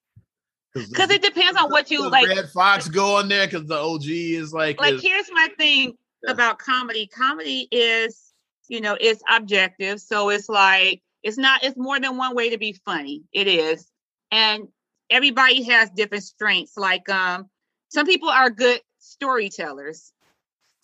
[0.74, 2.28] Because it depends on what you like.
[2.28, 5.96] Redd Foxx go on there because the OG is like, like his- here's my thing
[6.22, 6.32] Yeah.
[6.32, 7.06] about comedy.
[7.06, 8.32] Comedy is
[8.68, 10.00] you know it's objective.
[10.00, 13.24] So it's like it's not it's more than one way to be funny.
[13.32, 13.86] It is.
[14.30, 14.68] And
[15.10, 16.76] everybody has different strengths.
[16.76, 17.48] Like um
[17.88, 20.12] some people are good storytellers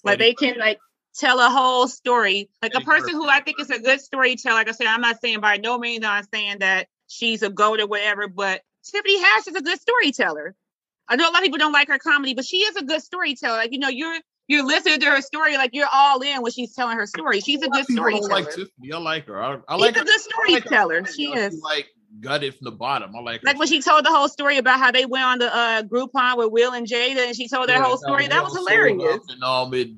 [0.04, 0.78] like they can like
[1.14, 2.48] tell a whole story.
[2.62, 5.20] Like a person who i think is a good storyteller like i said i'm not
[5.20, 9.48] saying by no means i'm saying that she's a goat or whatever but tiffany Haddish
[9.48, 10.54] is a good storyteller
[11.08, 13.00] I know a lot of people don't like her comedy, but she is a good
[13.02, 13.56] storyteller.
[13.58, 14.18] Like you know, you're
[14.48, 17.40] you're listening to her story, like you're all in when she's telling her story.
[17.40, 18.42] She's a lot good of people don't storyteller.
[18.42, 18.92] like Tiffany.
[18.92, 19.42] I like her.
[19.42, 20.04] I, I She's like a her.
[20.04, 20.20] good
[20.52, 21.04] like her storyteller.
[21.04, 21.60] story, She is.
[21.62, 21.86] like
[22.20, 23.14] gutted from the bottom.
[23.14, 23.46] I like her.
[23.46, 26.38] Like when she told the whole story about how they went on the uh, Groupon
[26.38, 28.26] with Will and Jada, and she told that Yeah, whole story.
[28.26, 29.20] That was hilarious.
[29.28, 29.88] And um, it,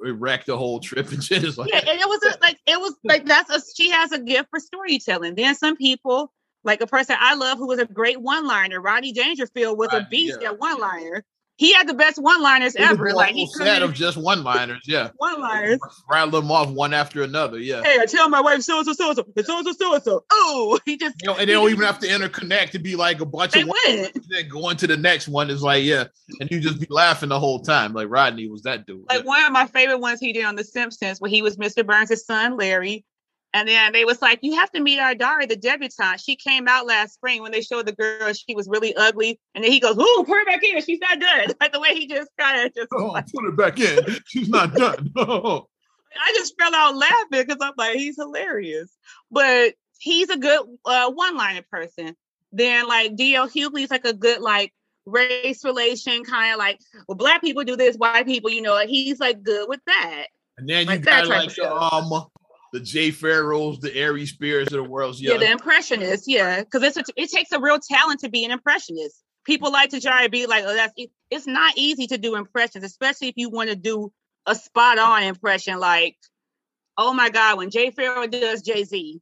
[0.00, 1.42] it wrecked the whole trip and shit.
[1.58, 4.18] Like, Yeah, and it was a, like it was like that's a she has a
[4.18, 5.34] gift for storytelling.
[5.34, 6.32] Then some people,
[6.64, 10.38] like a person I love who was a great one-liner, Rodney Dangerfield was a beast
[10.40, 10.48] yeah.
[10.48, 11.24] at one-liner.
[11.56, 13.12] he had the best one-liners ever.
[13.12, 15.10] Like he set of just one-liners, yeah.
[15.18, 15.78] one-liners.
[16.10, 17.82] Rattle them off one after another, yeah.
[17.82, 19.94] Hey, I tell my wife so and so so and so, so and so so
[19.94, 20.24] and so.
[20.32, 23.20] Oh, he just you know, and they don't even have to interconnect to be like
[23.20, 24.18] a bunch they of went.
[24.28, 26.04] then going to the next one is like, yeah,
[26.40, 27.92] and you just be laughing the whole time.
[27.92, 29.04] Like Rodney was that dude.
[29.08, 29.26] Like yeah.
[29.26, 31.86] one of my favorite ones he did on The Simpsons, where he was Mr.
[31.86, 33.04] Burns' son, Larry.
[33.54, 36.20] And then they was like, you have to meet our daughter, the debutante.
[36.20, 38.32] She came out last spring when they showed the girl.
[38.32, 39.38] She was really ugly.
[39.54, 40.82] And then he goes, ooh, put her back in.
[40.82, 41.54] She's not good.
[41.60, 44.04] Like the way he just kind of just Oh, like, put it back in.
[44.26, 45.12] She's not done.
[45.14, 45.68] Oh.
[46.20, 48.90] I just fell out laughing because I'm like, he's hilarious.
[49.30, 52.16] But he's a good uh, one-liner person.
[52.52, 53.48] Then like D.L.
[53.48, 54.72] Hughley's like a good like
[55.06, 58.88] race relation kind of like, well, black people do this, white people, you know, like
[58.88, 60.26] he's like good with that.
[60.58, 62.26] And then you Like got like um
[62.74, 65.14] the Jay Pharoahs, the Aries Spears of the world.
[65.20, 66.26] Yeah, Yeah, the impressionists.
[66.26, 69.22] Yeah, because it's a, it takes a real talent to be an impressionist.
[69.46, 72.34] People like to try to be like, oh, that's e-" it's not easy to do
[72.34, 74.12] impressions, especially if you want to do
[74.46, 75.78] a spot on impression.
[75.78, 76.16] Like,
[76.98, 79.20] oh my God, when Jay Pharoah does Jay Z,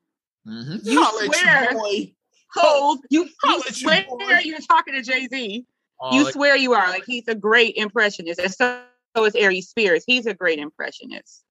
[0.48, 0.80] Mhm.
[0.84, 1.72] You Holla at swear.
[1.74, 2.14] boy.
[2.54, 5.66] Hove, you, you Holla you, swear you're talking to Jay Z.
[6.00, 6.88] Oh, You like, swear you are.
[6.88, 8.80] Like he's a great impressionist, and so,
[9.14, 10.04] so is Aries Spears.
[10.06, 11.44] He's a great impressionist.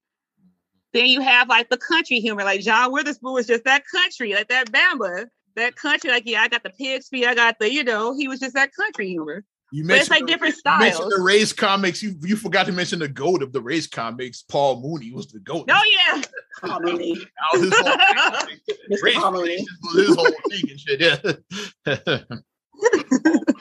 [0.94, 4.50] Then you have like the country humor, like John Witherspoon was just that country, like
[4.50, 6.10] that Bamba, that country.
[6.10, 8.56] Like yeah, I got the pig's feet, I got the, you know, he was just
[8.56, 9.44] that country humor.
[9.72, 11.14] you But it's mentioned like different You mentioned styles.
[11.16, 12.04] the race comics.
[12.04, 14.42] You you forgot to mention the goat of the race comics.
[14.44, 15.70] Paul Mooney was the goat.
[15.70, 15.84] Oh
[16.16, 16.22] yeah,
[16.62, 17.16] Paul Mooney.
[17.16, 18.58] That his whole thing.
[19.02, 19.66] Race Paul Mooney.
[19.96, 21.00] his whole thing and shit.
[21.88, 22.20] Yeah.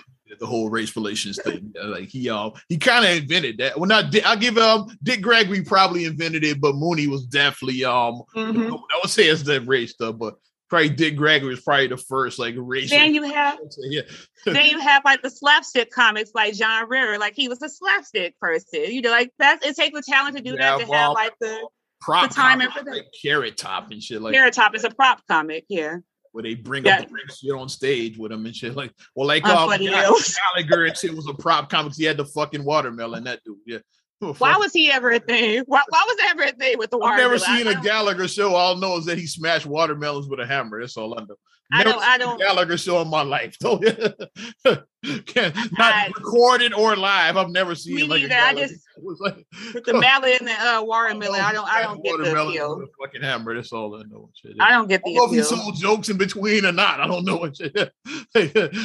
[0.40, 1.72] the whole race relations thing.
[1.83, 3.79] Like he um he kind of invented that.
[3.79, 7.85] Well, not Dick, I'll give um Dick Gregory probably invented it, but Mooney was definitely
[7.85, 8.70] um Mhm.
[8.72, 10.37] I would say it's the race stuff, but
[10.70, 12.90] probably Dick Gregory was probably the first like race.
[12.90, 14.03] Then you have yeah.
[14.46, 18.38] then you have like the slapstick comics like John Ritter, like he was a slapstick
[18.40, 18.85] person.
[18.87, 21.24] You know, like that's it takes a talent to do Yeah, that to well, have
[21.24, 21.68] like the
[22.00, 22.96] prop The timing comics, for that.
[22.96, 25.96] like carrot top and shit like Carrot Top is a prop comic, yeah.
[26.33, 27.01] Where they bring Yeah.
[27.01, 29.87] up the shit on stage with them and shit like well like Uh, um, funny
[29.88, 30.37] Gall- else.
[30.55, 31.97] Gallagher and shit was a prop comics.
[31.97, 33.25] He had the fucking watermelon.
[33.25, 33.79] That dude, yeah.
[34.38, 35.62] Why was he ever a thing?
[35.66, 37.33] Why, why was ever a thing with the watermelon?
[37.35, 38.54] I've never seen a Gallagher show.
[38.54, 40.80] All I know is that he smashed watermelons with a hammer.
[40.80, 41.37] That's all I know.
[41.72, 43.56] I don't- I don't- Gallagher show in my life.
[43.62, 47.37] Can't- not I- recorded or live.
[47.37, 48.61] I've never seen Me like a neither.
[48.61, 48.85] I just-.
[49.20, 52.76] Like- With the mallet and the uh, watermelon, I don't I don't get the appeal.
[52.78, 53.54] with a fucking hammer.
[53.54, 54.28] That's all I know.
[54.35, 54.56] Shit.
[54.61, 55.56] I don't get I the don't know if he appeal.
[55.62, 57.00] sold jokes in between or not.
[57.00, 57.74] I don't know what shit.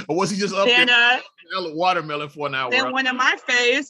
[0.08, 1.20] or was he just up Then there
[1.58, 2.72] uh watermelon for an hour?
[2.72, 3.88] then one of my faves,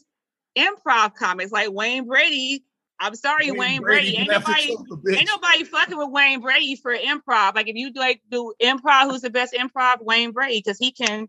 [0.58, 2.64] improv comics like Wayne Brady.
[3.00, 4.16] I'm sorry, Wayne, Brady.
[4.18, 5.18] Ain't nobody himself a bitch.
[5.18, 7.56] ain't nobody fucking with Wayne Brady for improv.
[7.56, 10.02] Like if you like do improv, who's the best improv?
[10.02, 11.28] Wayne Brady, because he can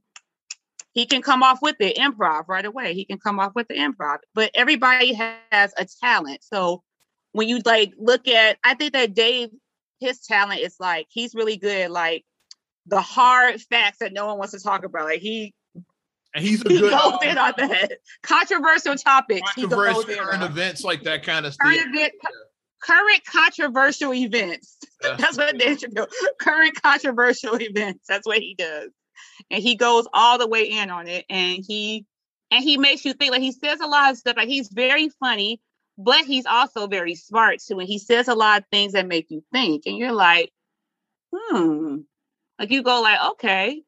[0.92, 2.94] he can come off with the improv right away.
[2.94, 4.18] He can come off with the improv.
[4.34, 6.42] But everybody has a talent.
[6.42, 6.82] So
[7.32, 9.50] when you like look at, I think that Dave,
[10.00, 11.90] his talent is like he's really good.
[11.90, 12.24] Like
[12.86, 15.04] the hard facts that no one wants to talk about.
[15.04, 15.52] Like he
[16.36, 19.50] and he's a he good goes in on that controversial topics.
[19.54, 21.66] Controversial current events like that kind of stuff.
[21.66, 22.12] Current event,
[22.82, 24.76] current controversial events.
[25.02, 25.16] Yeah.
[25.18, 26.06] That's what they should do.
[26.38, 28.04] Current controversial events.
[28.06, 28.90] That's what he does.
[29.50, 31.24] And he goes all the way in on it.
[31.30, 32.04] And he
[32.50, 34.36] and he makes you think like he says a lot of stuff.
[34.36, 35.58] Like he's very funny,
[35.96, 37.78] but he's also very smart too.
[37.78, 39.84] And he says a lot of things that make you think.
[39.86, 40.52] And you're like,
[41.34, 41.96] hmm.
[42.58, 43.82] Like you go like, okay.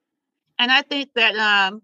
[0.59, 1.83] And I think that um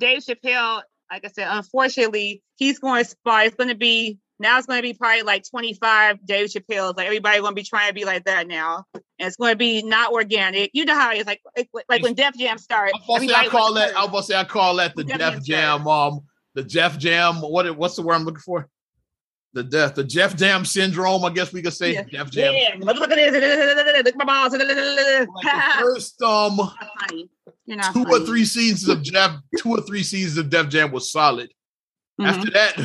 [0.00, 3.44] Dave Chappelle, like I said, unfortunately, he's going to spy.
[3.44, 4.58] It's going to be now.
[4.58, 6.96] It's going to be probably like 25 Dave Chappelle's.
[6.96, 9.56] Like everybody going to be trying to be like that now, and it's going to
[9.56, 10.70] be not organic.
[10.72, 12.94] You know how it's like, like, like when Def Jam started.
[12.94, 13.96] I was about to say, I call that.
[13.96, 15.88] I was about to say I call that the Def Def Jam Jam.
[15.88, 16.20] Um,
[16.54, 17.36] the Jeff Jam.
[17.36, 17.76] What?
[17.76, 18.68] What's the word I'm looking for?
[19.52, 19.94] The death.
[19.96, 21.24] The Jeff Jam syndrome.
[21.24, 22.02] I guess we could say Yeah.
[22.04, 22.54] Def Jam.
[22.54, 24.04] Yeah, look at this.
[24.04, 24.52] Look at my balls.
[24.52, 25.28] Like the
[25.80, 26.56] first um
[27.66, 27.92] You're funny.
[27.92, 31.50] Two or three seasons of Jeff, two or three seasons of Def Jam was solid.
[32.20, 32.26] Mhm.
[32.28, 32.76] After that,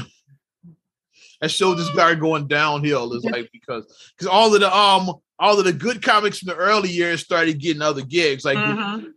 [1.41, 3.13] that show just started going downhill.
[3.13, 3.86] Is like because
[4.17, 7.60] because all of the um all of the good comics from the early years started
[7.60, 9.12] getting other gigs, like Mhm.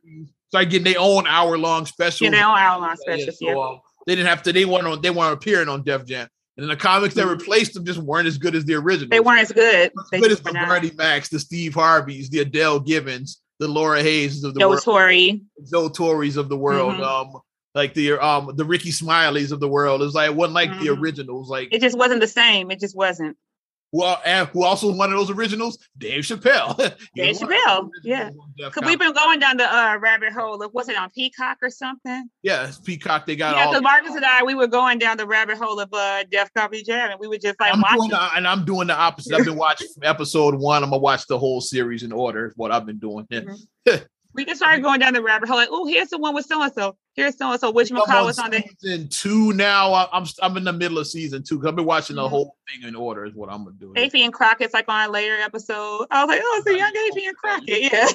[0.48, 2.22] started getting their own hour long specials.
[2.26, 4.52] Yeah, they don't hour long Yeah, so, um, they didn't have to.
[4.52, 5.00] They weren't on.
[5.00, 6.28] They weren't appearing on Def Jam.
[6.58, 9.04] And the comics that replaced them just weren't as good as the original.
[9.06, 9.10] Mm-hmm.
[9.10, 9.92] They weren't as good.
[9.96, 10.52] as They good as the.
[10.52, 14.82] Bernie Macs, the Steve Harveys, the Adele Givens, the Laura Hayes of the Joe world,
[14.82, 15.42] Torry.
[15.70, 17.02] Joe Torrys of the world, Mhm.
[17.04, 17.40] um,
[17.76, 20.02] like the um the Ricky Smileys of the world.
[20.02, 21.00] It's like it wasn't like the Mhm.
[21.00, 21.48] originals.
[21.48, 22.70] Like It just wasn't the same.
[22.72, 23.36] It just wasn't.
[23.90, 25.78] Well, and who also one of those originals?
[25.96, 26.76] Dave Chappelle.
[27.14, 28.30] Dave Chappelle, yeah.
[28.56, 31.70] Because we've been going down the uh, rabbit hole of what's it on Peacock or
[31.70, 32.28] something?
[32.42, 33.24] Yeah, Peacock.
[33.24, 33.64] They got yeah.
[33.64, 33.70] all.
[33.70, 36.82] Because Marcus and I, we were going down the rabbit hole of uh, Def Comedy
[36.82, 38.10] Jam, and we were just like I'm watching.
[38.10, 39.34] the- and I'm doing the opposite.
[39.34, 40.82] I've been watching episode one.
[40.82, 42.48] I'm gonna watch the whole series in order.
[42.48, 43.26] Is what I've been doing.
[43.30, 43.40] Yeah.
[44.38, 45.58] We just started going down the rabbit hole.
[45.58, 46.96] Like, oh, here's the one with so and so.
[47.14, 47.72] Here's so and so.
[47.72, 49.92] Which McCall was on the season two now.
[49.92, 51.60] I- I'm I'm in the middle of season two.
[51.66, 52.28] I've been watching the Mhm.
[52.30, 53.26] whole thing in order.
[53.26, 53.92] Is what I'm gonna do.
[53.96, 56.06] Affion Crockett's like on a later episode.
[56.12, 57.92] I was like, oh, it's a young Affion Crockett.
[57.92, 58.08] Yeah.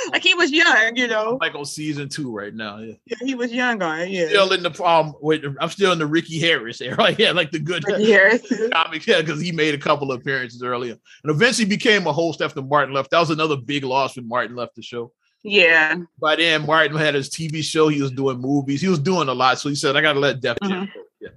[0.12, 1.36] like he was young, you know.
[1.40, 2.78] like on season two right now.
[2.78, 2.94] Yeah.
[3.06, 4.08] Yeah, he was young on.
[4.08, 4.28] Yeah.
[4.28, 5.14] Still in the um.
[5.20, 7.10] Wait, I'm still in the Ricky Harris era.
[7.18, 8.42] Yeah, like the good Harris.
[8.72, 9.06] comics.
[9.08, 10.92] Yeah, because he made a couple of appearances earlier,
[11.24, 13.10] and eventually became a host after Martin left.
[13.10, 15.12] That was another big loss when Martin left the show.
[15.42, 15.96] Yeah.
[16.20, 17.88] By then, Martin had his TV show.
[17.88, 18.80] He was doing movies.
[18.80, 19.58] He was doing a lot.
[19.58, 20.94] So he said, "I got to let Def Jam Mhm.
[20.94, 21.28] go." Yeah.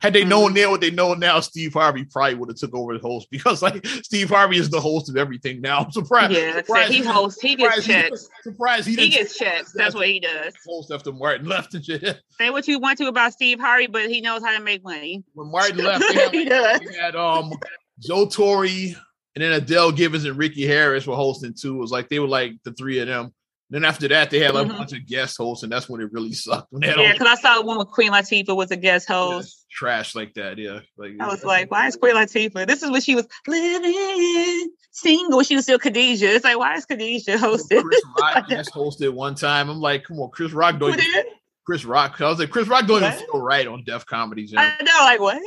[0.00, 2.92] Had they known then what they know now, Steve Harvey probably would have took over
[2.94, 5.80] the host because like Steve Harvey is the host of everything now.
[5.80, 6.32] I'm surprised.
[6.32, 6.56] Yeah.
[6.58, 7.40] Surprised he hosts.
[7.40, 8.28] He gets he, checks.
[8.42, 9.72] surprised he, He gets checks.
[9.72, 10.54] That's what he does.
[10.66, 12.20] host after Martin left and shit.
[12.38, 15.24] Say what you want to about Steve Harvey, but he knows how to make money.
[15.34, 16.80] When Martin left, they had, he does.
[16.80, 17.52] they had um
[18.00, 18.94] Joe Torry
[19.36, 21.76] and then Adele Givens and Ricky Harris were hosting too.
[21.76, 23.32] It was like they were like the three of them.
[23.68, 24.74] Then after that, they had like Mhm.
[24.74, 26.72] a bunch of guest hosts, and that's when it really sucked.
[26.72, 29.16] When they had Yeah, because I saw one with Queen Latifah was a guest yeah,
[29.16, 29.66] host.
[29.70, 30.56] trash like that.
[30.58, 32.66] Yeah, like I was like, why is Queen Latifah?
[32.66, 35.42] This is when she was living single.
[35.42, 36.34] She was still Khadijah.
[36.34, 37.82] It's like, why is Khadijah hosted?
[37.82, 39.68] Chris Rock guest hosted one time.
[39.68, 41.22] I'm like, come on, Chris Rock don't Who?
[41.66, 42.20] Chris Rock.
[42.20, 43.14] I was like, Chris Rock don't What?
[43.14, 44.60] even feel right on Def Comedy Jam.
[44.60, 45.42] I know, like what?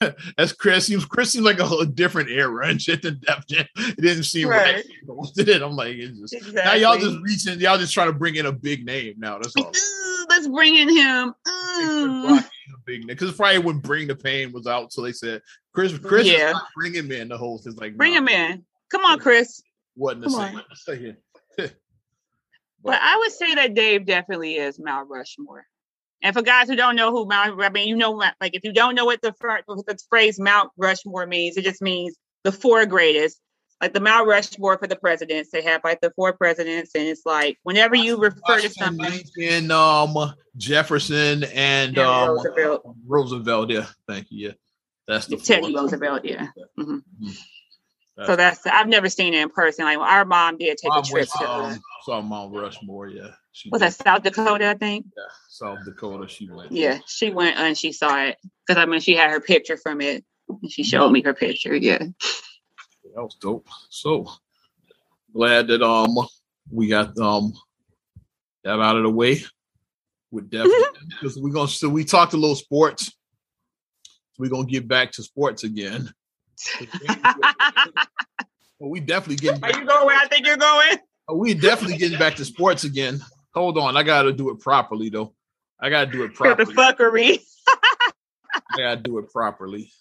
[0.36, 0.86] That's Chris.
[0.86, 3.66] Seems Chris seems like a, whole different era and shit than Def Jam.
[3.76, 4.76] It didn't seem right.
[4.76, 4.84] Right.
[5.06, 5.62] Hosted it.
[5.62, 6.62] I'm like, it's just Exactly.
[6.62, 7.60] now y'all just reaching.
[7.60, 9.38] Y'all just trying to bring in a big name now.
[9.38, 9.64] That's all.
[9.66, 11.34] "Ooh, let's bring in him.
[11.44, 15.02] Chris Rock ain't a big name because probably when Bring the Pain was out, so
[15.02, 15.42] they said
[15.74, 15.96] Chris.
[15.98, 16.54] Chris is Yeah.
[16.76, 17.66] bringing me in the host.
[17.66, 18.64] Is like Bring nah, him in.
[18.90, 19.62] Come on, Chris.
[19.96, 21.16] Wasn't the same.
[21.58, 21.70] on.
[22.82, 25.66] But I would say that Dave definitely is Mount Rushmore.
[26.22, 28.72] And for guys who don't know who Mount, I mean, you know, like if you
[28.72, 29.34] don't know what the,
[29.66, 33.40] what the phrase Mount Rushmore means, it just means the four greatest.
[33.80, 37.24] Like the Mount Rushmore for the presidents, they have like the four presidents, and it's
[37.24, 43.70] like whenever you refer to Washington, somebody, Lincoln, um, Jefferson, and and um, Roosevelt, Roosevelt.
[43.70, 44.48] Yeah, thank you.
[44.48, 44.52] Yeah,
[45.08, 45.74] that's the Teddy.
[45.74, 46.48] Roosevelt, yeah.
[46.76, 46.98] hmm
[48.20, 49.84] That's- So that's I've never seen it in person.
[49.86, 53.08] Like our mom did take a trip to um, saw Mount Rushmore.
[53.08, 53.90] Yeah, she was did.
[53.92, 55.06] that South Dakota, I think.
[55.16, 56.28] Yeah, South Dakota.
[56.28, 56.70] She went.
[56.70, 60.00] Yeah, she went and she saw it because I mean she had her picture from
[60.00, 60.24] it.
[60.48, 61.74] And she showed me her picture.
[61.74, 61.98] Yeah.
[61.98, 62.12] that
[63.16, 63.68] was dope.
[63.88, 64.30] So
[65.32, 66.14] glad that um
[66.70, 67.52] we got um
[68.64, 69.42] that out of the way
[70.30, 70.68] with Def
[71.08, 73.12] because we're gonna so we talked a little sports.
[74.38, 76.12] We're gonna get back to sports again.
[78.78, 80.96] Well, we definitely getting Are back, you going where I think you're going?
[81.32, 83.20] we definitely getting back to sports again.
[83.54, 85.34] Hold on, I gotta do it properly though.
[85.80, 87.38] I gotta do it For the properly.
[87.38, 87.40] fuckery.
[88.72, 89.92] I gotta do it properly.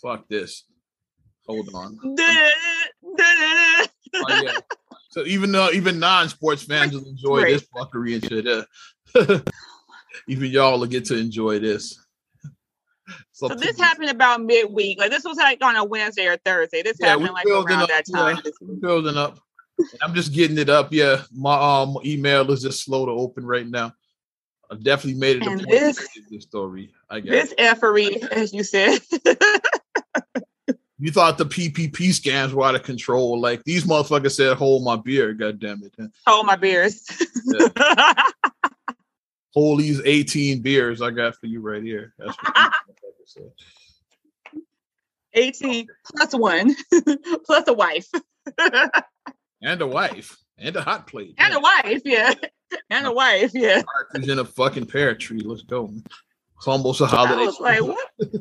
[0.00, 0.64] Fuck this.
[1.46, 1.98] Hold on.
[4.14, 4.52] Oh, yeah.
[5.10, 7.52] So even though even non-sports fans will enjoy Right.
[7.52, 8.46] this fuckery and shit.
[8.46, 9.40] uh,
[10.28, 11.98] even y'all will get to enjoy this.
[13.32, 14.98] So this happened about midweek.
[14.98, 16.82] Like this was like on a Wednesday or Thursday.
[16.82, 18.38] This Yeah, happened like building around up, that time.
[18.44, 19.38] this building up.
[20.02, 20.92] I'm just getting it up.
[20.92, 23.92] Yeah, my um email is just slow to open right now.
[24.70, 26.92] I definitely made it a And point this- this story.
[27.08, 28.98] I guess This effery, as you said.
[30.98, 33.40] you thought the PPP scams were out of control.
[33.40, 35.94] Like these motherfuckers said, "Hold my beer." God damn it!
[36.26, 37.02] Hold my beers.
[39.54, 42.12] Hold these 18 beers I got for you right here.
[42.18, 42.54] That's what
[43.28, 43.52] said.
[45.34, 46.74] 18 plus one,
[47.46, 48.08] plus a wife.
[49.62, 51.34] and a wife and a hot plate.
[51.38, 52.34] and a wife, yeah.
[52.90, 53.82] And a wife, yeah.
[53.82, 55.40] Partridge in a fucking pear tree.
[55.42, 55.90] Let's go.
[56.58, 57.44] It's almost a holiday.
[57.44, 58.08] I was like, what?
[58.20, 58.36] I was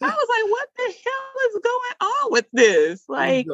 [0.00, 3.04] like, what the hell is going on with this?
[3.08, 3.46] Like,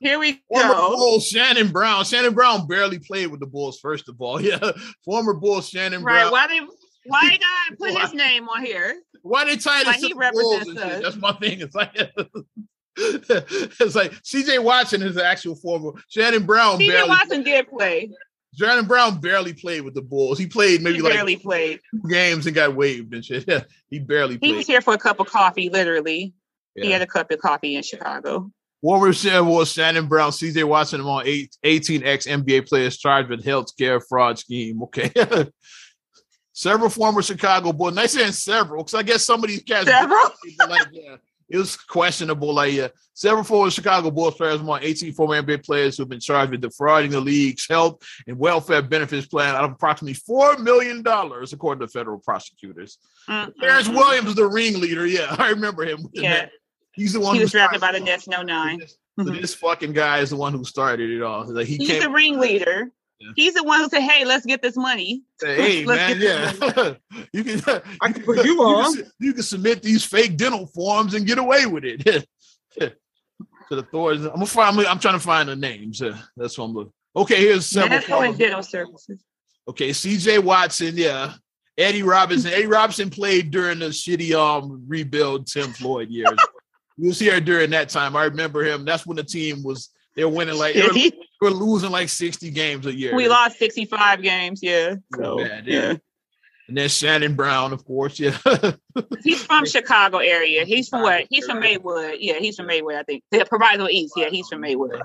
[0.00, 0.96] here we Former go.
[0.96, 2.04] Bulls Shannon Brown.
[2.04, 4.38] Shannon Brown barely played with the Bulls, first of all.
[4.38, 4.72] Yeah.
[5.02, 6.28] Former Bulls Shannon Right?
[6.28, 6.32] Brown.
[6.32, 6.60] Why they
[7.08, 9.00] why gotta put his name on here?
[9.22, 10.86] Why they tied Like to he represents and shit?
[10.92, 11.02] us.
[11.02, 11.60] That's my thing.
[11.60, 11.90] It's like
[12.96, 18.10] it's like CJ Watson is the actual former Shannon Brown CJ Watson did play.
[18.58, 20.38] Shannon Brown barely played with the Bulls.
[20.38, 21.80] He played maybe He like barely played.
[22.08, 23.44] games and got waived and shit.
[23.48, 24.50] Yeah, he barely Played.
[24.50, 26.32] He was here for a cup of coffee, literally.
[26.74, 28.50] He had a cup of coffee in Chicago.
[28.80, 33.30] What we're saying was Shannon Brown, CJ Watson among eight, 18 ex NBA players charged
[33.30, 34.82] with healthcare fraud scheme.
[34.84, 35.10] Okay.
[36.56, 37.94] several former Chicago Bulls.
[37.94, 40.30] Nice said several, because I guess some of these cats Several?
[40.68, 41.16] like, yeah,
[41.50, 42.54] it was questionable.
[42.54, 46.52] Like yeah, several former Chicago Bulls players among 18 former NBA players who've been charged
[46.52, 51.52] with defrauding the league's health and welfare benefits plan out of approximately four million dollars,
[51.52, 52.98] according to federal prosecutors.
[53.28, 53.88] Mm, Terrence.
[53.88, 55.06] Williams, the ringleader.
[55.06, 56.08] Yeah, I remember him.
[56.14, 56.46] Yeah,
[56.92, 57.34] he's the one.
[57.34, 58.80] he who was drafted by the Nets 09.
[58.80, 58.92] it.
[59.18, 61.46] So this fucking guy is the one who started it all.
[61.50, 62.90] Like he He's the ringleader.
[63.18, 63.30] Yeah.
[63.34, 66.76] He's the one who said, "Hey, let's get this money." Say, hey Let's man, get
[66.76, 67.62] yeah, you can.
[68.02, 68.94] I can put you on.
[68.94, 72.04] can, you can submit these fake dental forms and get away with it.
[72.04, 72.26] to
[73.70, 74.78] the authorities, I'm gonna find.
[74.80, 76.02] I'm trying to find the names.
[76.02, 76.92] Uh, That's what I'm looking.
[77.16, 77.90] Okay, here's several.
[77.90, 78.38] Medical and forms.
[78.38, 79.24] dental services.
[79.68, 80.38] Okay, C.J.
[80.40, 81.32] Watson, yeah,
[81.78, 82.52] Eddie Robinson.
[82.52, 86.38] Eddie Robinson played during the shitty um rebuild Tim Floyd years.
[86.98, 88.14] he was here during that time.
[88.14, 88.84] I remember him.
[88.84, 89.88] That's when the team was.
[90.16, 93.14] They were winning like they were, they were losing like 60 games a year.
[93.14, 94.60] we lost 65 games.
[94.62, 94.96] Yeah.
[95.14, 95.80] So bad, yeah.
[95.80, 95.94] yeah.
[96.68, 98.18] And then Shannon Brown, of course.
[98.18, 98.36] Yeah.
[99.22, 100.64] He's from Chicago area.
[100.64, 101.26] He's from what?
[101.30, 102.16] He's from Maywood.
[102.18, 103.22] Yeah, he's from Maywood, I think.
[103.30, 104.14] Yeah, Proviso East.
[104.16, 105.00] Yeah, he's from Maywood.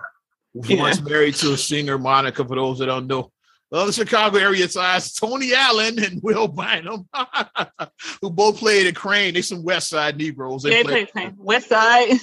[0.56, 0.80] Yeah.
[0.82, 3.32] Once married to a singer, Monica, for those that don't know.
[3.72, 7.08] Other Chicago area sides, Tony Allen and Will Bynum,
[8.22, 9.34] who both played at Crane.
[9.34, 10.64] They some West Side Negroes.
[10.64, 11.34] They Yeah, played- play, play.
[11.38, 12.18] West Side.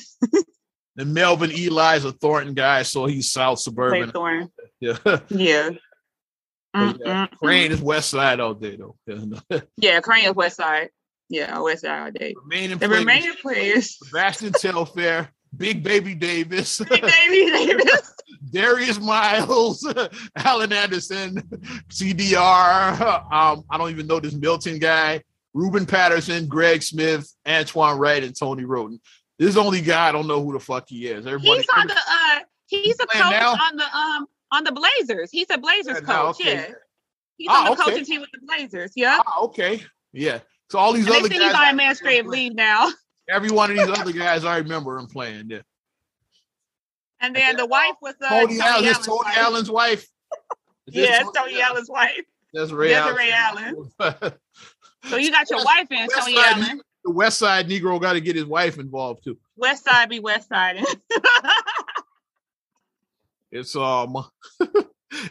[0.99, 4.11] And Melvin Ely's a Thornton guy, so he's South Suburban.
[4.11, 4.51] Thorn.
[4.81, 4.99] Yeah.
[5.29, 5.71] Yeah.
[6.75, 7.27] Yeah.
[7.43, 8.97] Crane is West Side all day, though.
[9.07, 9.61] Yeah.
[9.77, 10.91] Yeah, Crane is West Side.
[11.29, 12.35] Yeah, West Side all day.
[12.43, 13.99] remaining The players, remaining players.
[14.05, 18.15] Sebastian Telfair, Big Baby Davis, Big Baby Davis.
[18.53, 19.87] Darius Miles,
[20.37, 21.43] Allen Anderson,
[21.91, 23.01] CDR.
[23.33, 25.23] Um, I don't even know this Milton guy.
[25.55, 29.01] Ruben Patterson, Greg Smith, Antoine Wright, and Tony Wroten.
[29.39, 31.27] This is only guy I don't know who the fuck he is.
[31.27, 33.53] Everybody, He's on the uh he's a coach now?
[33.53, 35.31] on the um on the Blazers.
[35.31, 36.41] He's a Blazers Yeah, coach.
[36.41, 36.55] okay.
[36.55, 36.73] Yeah.
[37.37, 37.83] He's Ah, on the okay.
[37.91, 38.93] coaching team with the Blazers.
[38.97, 39.21] Yeah.
[39.27, 39.83] Ah, okay,
[40.13, 40.41] yeah.
[40.71, 42.91] So all these And they other say guys, he's on administrative leave now.
[43.31, 45.51] every one of these other guys, I remember him playing.
[45.51, 45.61] Yeah,
[47.21, 49.37] And then the wife was uh, Tony, Allen, Allen's that's Tony wife.
[49.39, 50.07] Allen's wife.
[50.89, 52.25] Yeah, it's Tony Allen's wife.
[52.55, 53.91] That's Ray Desiree Allen.
[55.05, 56.81] So you got your wife in West Tony Side Allen.
[57.05, 59.39] The West Side Negro got to get his wife involved too.
[59.57, 60.85] West Side be West Side.
[63.51, 64.17] It's um,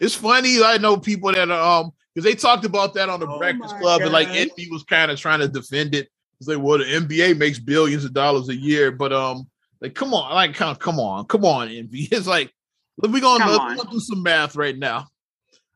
[0.01, 0.61] it's funny.
[0.63, 3.78] I know people that are um, because they talked about that on the Oh Breakfast
[3.78, 4.28] Club, and like.
[4.30, 6.09] Envy was kind of trying to defend it.
[6.39, 9.47] It's like, well, the NBA makes billions of dollars a year, but um,
[9.82, 12.07] like, come on, like, come, come on, come on, Envy.
[12.11, 12.51] It's like,
[12.97, 15.07] let me go Come let's go do some math right now.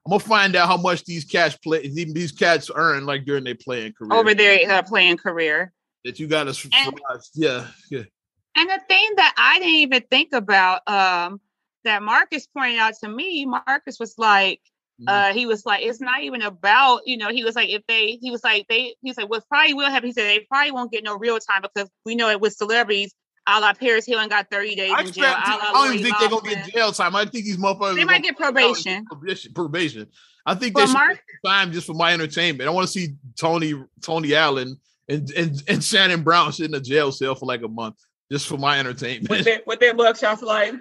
[0.06, 3.44] I'm gonna find out how much these cats play, these these cats earn like during
[3.44, 4.20] their playing career.
[4.20, 5.72] Over their uh, playing career.
[6.06, 7.00] That you got to, And-
[7.36, 8.04] yeah, yeah.
[8.58, 11.40] And the thing that I didn't even think about, um,
[11.84, 14.60] that Marcus pointed out to me, Marcus was like,
[15.02, 15.06] Mhm.
[15.08, 18.20] uh, he was like, it's not even about, you know, he was like, if they,
[18.22, 20.08] he was like, they, he said, what probably will happen.
[20.08, 23.14] He said, they probably won't get no real time because we know it with celebrities,
[23.48, 25.24] a la Paris Hilton got 30 days I, in jail.
[25.26, 27.16] a I don't even think they're gonna get jail time.
[27.16, 29.06] I think these motherfuckers They might get probation.
[29.06, 29.54] probation.
[29.54, 30.08] Probation.
[30.46, 32.68] I think they But should Mark, get time just for my entertainment.
[32.68, 34.80] I want to see Tony Tony Allen
[35.10, 37.96] and, and and Shannon Brown sit in a jail cell for like a month
[38.32, 39.30] just for my entertainment.
[39.30, 40.74] with their, with their mugshots like,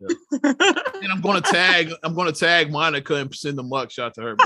[0.00, 4.36] and I'm gonna tag I'm gonna tag Monica and send the mugshot to her.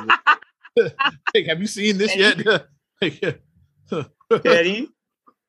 [1.35, 2.39] hey, have you seen this yet?
[4.43, 4.89] Daddy.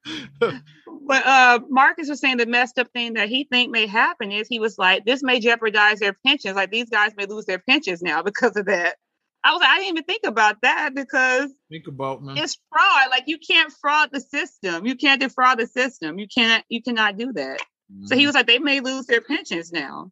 [0.39, 4.47] but uh Marcus was saying the messed up thing that he think may happen is
[4.47, 6.55] he was like, this may jeopardize their pensions.
[6.55, 8.95] Like these guys may lose their pensions now because of that.
[9.43, 12.37] I was like, I didn't even think about that because Think about man.
[12.37, 13.09] it's fraud.
[13.09, 14.85] Like you can't fraud the system.
[14.85, 16.19] You can't defraud the system.
[16.19, 17.59] You can't you cannot do that.
[17.59, 18.19] So Mm-hmm.
[18.19, 20.11] he was like, they may lose their pensions now.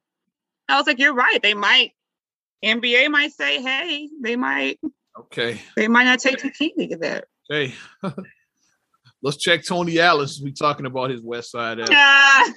[0.68, 1.42] I was like, you're right.
[1.42, 1.92] They might
[2.64, 4.80] NBA might say, hey, they might
[5.18, 5.62] okay.
[5.78, 7.26] they might not take too keenly to that.
[7.50, 7.74] Okay.
[9.22, 11.80] Let's check Tony Allen since we're talking about his West Side.
[11.90, 12.54] Ah,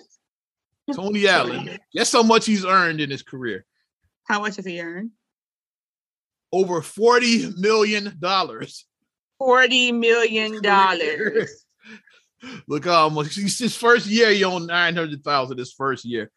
[0.94, 1.78] Tony Allen.
[1.94, 3.64] Guess how much he's earned in his career?
[4.28, 5.10] how much does he earn?
[6.52, 8.84] Over forty million dollars.
[9.38, 11.64] Forty million dollars.
[12.66, 15.58] Look, um, he's his first year he owned nine hundred thousand.
[15.58, 16.30] His first year,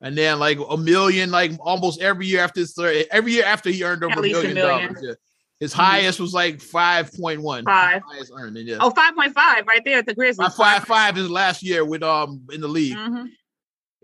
[0.00, 3.70] and then like a million, like almost every year after his third, every year after
[3.70, 4.86] he earned over a least a million million.
[4.94, 5.02] dollars.
[5.02, 5.14] Yeah.
[5.58, 5.76] His Mhm.
[5.76, 7.64] highest was like five point one.
[7.64, 8.02] Five.
[8.06, 8.30] Highest.
[8.54, 8.76] Yeah.
[8.80, 10.48] Oh, 5.5 right there at the Grizzlies.
[10.48, 12.94] Five, five five his last year with um in the league.
[12.96, 13.28] Mhm.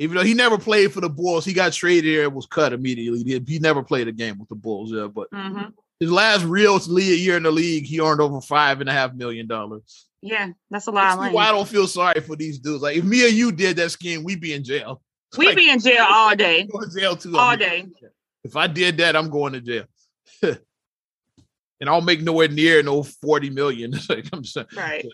[0.03, 2.73] Even though he never played for the Bulls, he got traded here and was cut
[2.73, 3.23] immediately.
[3.23, 4.91] He, he never played a game with the Bulls.
[4.93, 5.73] Yeah, but Mhm.
[6.01, 9.47] his last real year in the league, he earned over five and a half million
[9.47, 10.07] dollars.
[10.21, 12.83] Yeah, that's a lot of why I don't feel sorry for these dudes.
[12.83, 15.01] Like if me and you did that scheme, we'd be in jail.
[15.39, 16.69] We Like, be in jail all day.
[16.95, 17.37] jail too.
[17.37, 17.87] All I mean, day.
[18.45, 19.85] If I did that, I'm going to jail.
[20.43, 20.59] and
[21.89, 23.95] I'll make nowhere near no 40 million.
[24.09, 24.67] like I'm saying.
[24.77, 25.07] Right.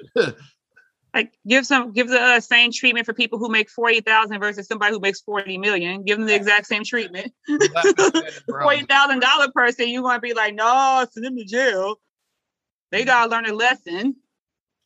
[1.15, 4.67] Like give some give the uh, same treatment for people who make forty thousand versus
[4.67, 6.05] somebody who makes forty million.
[6.05, 7.33] Give them the exact same treatment.
[8.49, 11.97] forty thousand dollar person, you want to be like, no, send them to jail.
[12.91, 14.17] They gotta learn a lesson.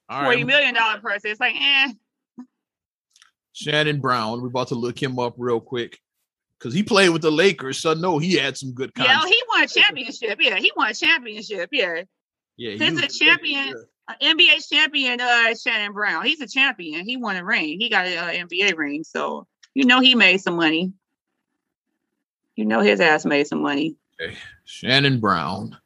[0.09, 0.47] All Forty right.
[0.47, 1.93] million dollar person, it's like, eh.
[3.53, 5.99] Shannon Brown, we're about to look him up real quick
[6.59, 8.93] because he played with the Lakers, so no, he had some good.
[8.97, 10.39] Yeah, he won a championship.
[10.41, 11.69] Yeah, he won a championship.
[11.73, 12.03] Yeah,
[12.57, 13.75] yeah, he's a champion.
[14.11, 16.25] NBA champion, uh, Shannon Brown.
[16.25, 17.07] He's a champion.
[17.07, 17.81] He won a ring.
[17.81, 19.05] He got an uh, NBA ring.
[19.05, 20.93] So you know he made some money.
[22.57, 23.97] You know his ass made some money.
[24.21, 25.77] Okay, Shannon Brown.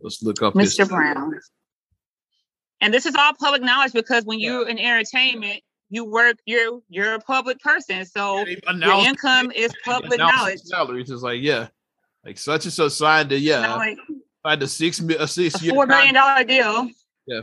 [0.00, 0.88] Let's look up Mr.
[0.88, 1.38] Brown.
[2.80, 6.38] And this is all public knowledge because when you're in entertainment, you work.
[6.46, 10.60] You're you're a public person, so yeah, your income is public knowledge.
[10.60, 11.68] Salaries is like yeah,
[12.24, 13.98] like such and such signed the yeah, like,
[14.44, 16.88] signed a six a six a four million dollar deal.
[17.28, 17.42] Yeah.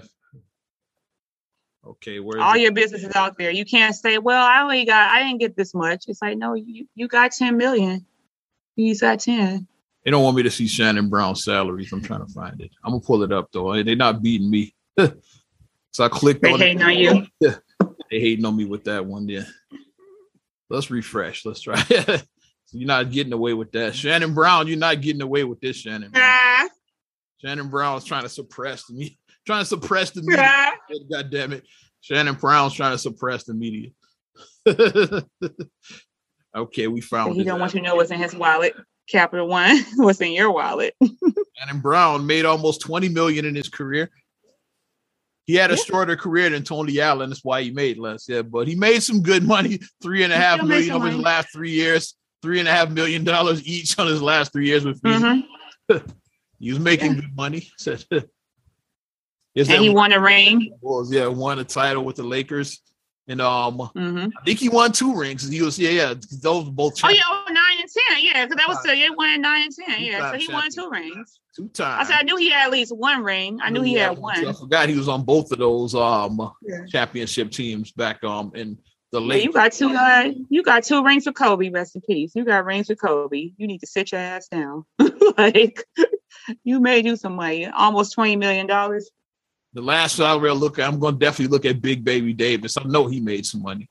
[1.85, 3.51] Okay, where all your businesses out there.
[3.51, 6.55] You can't say, "Well, I only got, I didn't get this much." It's like, no,
[6.55, 8.05] you you got ten million.
[8.75, 9.67] He's got ten.
[10.03, 11.91] They don't want me to see Shannon Brown's salaries.
[11.93, 12.71] I'm trying to find it.
[12.83, 13.83] I'm gonna pull it up though.
[13.83, 14.73] They're not beating me.
[14.97, 16.83] so I clicked they on hating it.
[16.83, 16.97] on
[17.39, 17.53] you.
[18.09, 19.29] they hating on me with that one.
[19.29, 19.43] Yeah.
[20.71, 21.45] Let's refresh.
[21.45, 21.79] Let's try.
[21.83, 22.21] so
[22.71, 24.67] you're not getting away with that, Shannon Brown.
[24.67, 26.09] You're not getting away with this, Shannon.
[26.09, 26.69] Brown.
[27.41, 30.73] Shannon Brown is trying to suppress me trying to suppress the media.
[31.11, 31.63] God damn it.
[32.01, 33.89] Shannon Brown's trying to suppress the media.
[36.55, 37.37] okay, we found it.
[37.37, 38.75] He don't want you to know what's in his wallet.
[39.09, 40.95] Capital One, what's in your wallet?
[41.57, 44.09] Shannon Brown made almost 20 million in his career.
[45.45, 45.83] He had a yeah.
[45.83, 47.29] shorter career than Tony Allen.
[47.29, 48.27] That's why he made less.
[48.27, 49.79] Yeah, but he made some good money.
[50.01, 52.15] Three and a half million over his last three years.
[52.41, 55.11] Three and a half million dollars each on his last three years with me.
[55.11, 56.07] Mm-hmm.
[56.59, 57.21] he was making yeah.
[57.21, 57.69] good money.
[59.55, 60.77] Is and he won a ring.
[60.81, 62.81] Was yeah, won a title with the Lakers.
[63.27, 64.27] And um, mm-hmm.
[64.39, 65.49] I think he won two rings.
[65.49, 66.13] He was yeah, yeah.
[66.41, 66.93] Those both.
[67.03, 68.23] Oh yeah, oh, nine and ten.
[68.23, 70.03] Yeah, because that was yeah, won nine and ten.
[70.03, 71.39] Yeah, so he won two rings.
[71.55, 72.07] Two times.
[72.07, 73.59] I said I knew he had at least one ring.
[73.63, 74.45] I knew he had one.
[74.45, 76.85] I forgot he was on both of those um yeah.
[76.87, 78.77] championship teams back um in
[79.11, 79.39] the late.
[79.39, 79.89] Yeah, you got two.
[79.89, 81.69] Uh, you got two rings for Kobe.
[81.69, 82.33] Rest in peace.
[82.35, 83.53] You got rings for Kobe.
[83.57, 84.85] You need to sit your ass down.
[85.37, 85.83] like
[86.63, 89.09] you made you some money, almost twenty million dollars.
[89.75, 92.77] The last salary I look at, I'm going to definitely look at Big Baby Davis.
[92.77, 93.89] I know he made some money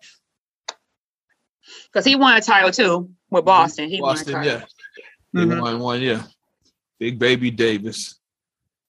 [1.93, 3.91] because he won a title too with Boston.
[3.91, 4.65] He Boston, won yeah.
[5.37, 5.53] Mm-hmm.
[5.53, 6.23] He won one, yeah.
[6.99, 8.19] Big Baby Davis.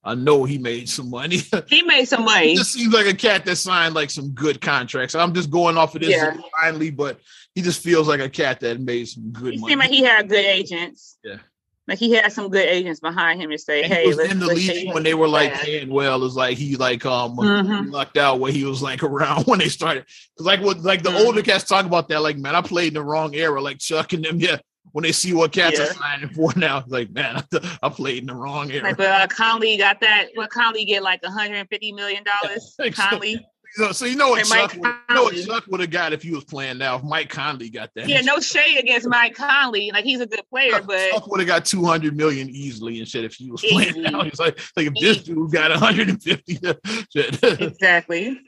[0.06, 1.42] I know he made some money.
[1.68, 2.50] he made some money.
[2.50, 5.16] he just seems like a cat that signed like some good contracts.
[5.16, 6.38] I'm just going off of this yeah.
[6.62, 7.20] finally, but
[7.56, 9.72] he just feels like a cat that made some good he money.
[9.72, 11.18] Seemed like he had good agents.
[11.24, 11.40] Yeah.
[11.88, 14.92] Like he had some good agents behind him to say, and "Hey, in the league
[14.94, 17.92] when they were like paying well." It's like he like um mm-hmm.
[17.92, 20.06] lucked out where he was like around when they started.
[20.34, 21.28] Because like what like the mm-hmm.
[21.28, 22.22] older cats talk about that.
[22.22, 23.62] Like man, I played in the wrong era.
[23.62, 24.58] Like Chuck and them, yeah.
[24.94, 25.86] When they see what cats yeah.
[25.86, 27.44] are signing for now, like man,
[27.84, 28.86] I, played in the wrong era.
[28.86, 30.28] Like, but uh, Conley got that.
[30.36, 32.76] What Conley get like 150 million dollars?
[32.94, 33.46] Conley.
[33.76, 36.24] So, so you know what Chuck, would, you know what Chuck would have got if
[36.24, 36.96] he was playing now.
[36.96, 39.92] If Mike Conley got that, yeah, no shade against Mike Conley.
[39.92, 43.00] Like he's a good player, Chuck, but Chuck would have got two hundred million easily
[43.00, 44.24] and shit if he was playing now.
[44.24, 46.58] He's like, like if this dude got one hundred and fifty,
[47.16, 48.40] exactly.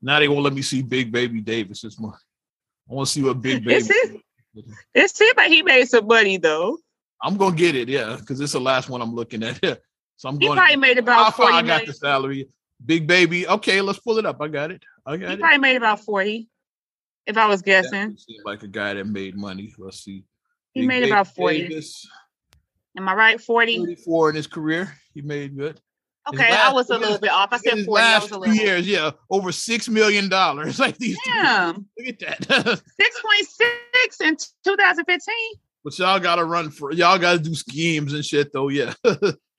[0.00, 2.14] now they won't let me see Big Baby Davis this month.
[2.88, 3.88] I want to see what Big Baby.
[4.94, 5.36] It's it.
[5.36, 6.78] Like he made some money though.
[7.20, 9.58] I'm gonna get it, yeah, because it's the last one I'm looking at.
[10.16, 10.58] so I'm he going.
[10.58, 11.34] He probably made about.
[11.34, 12.48] Forty I got the salary.
[12.84, 13.46] Big baby.
[13.46, 14.40] Okay, let's pull it up.
[14.40, 14.82] I got it.
[15.04, 15.40] I got he it.
[15.40, 16.48] probably made about 40,
[17.26, 18.16] if I was guessing.
[18.44, 19.72] like a guy that made money.
[19.78, 20.24] Let's see.
[20.72, 21.68] He Big made about 40.
[21.68, 22.08] Davis,
[22.96, 23.40] Am I right?
[23.40, 23.78] 40?
[23.78, 24.94] 34 in his career.
[25.14, 25.80] He made good.
[26.28, 27.48] Okay, last, I was a little bit off.
[27.52, 27.88] I said 40.
[27.88, 30.78] Last two years, yeah, over six million dollars.
[30.80, 31.16] Like these.
[31.24, 31.86] Damn.
[31.98, 32.40] Look at that.
[33.00, 35.34] 6.6 in 2015.
[35.82, 38.68] But y'all gotta run for y'all gotta do schemes and shit though.
[38.68, 38.92] Yeah.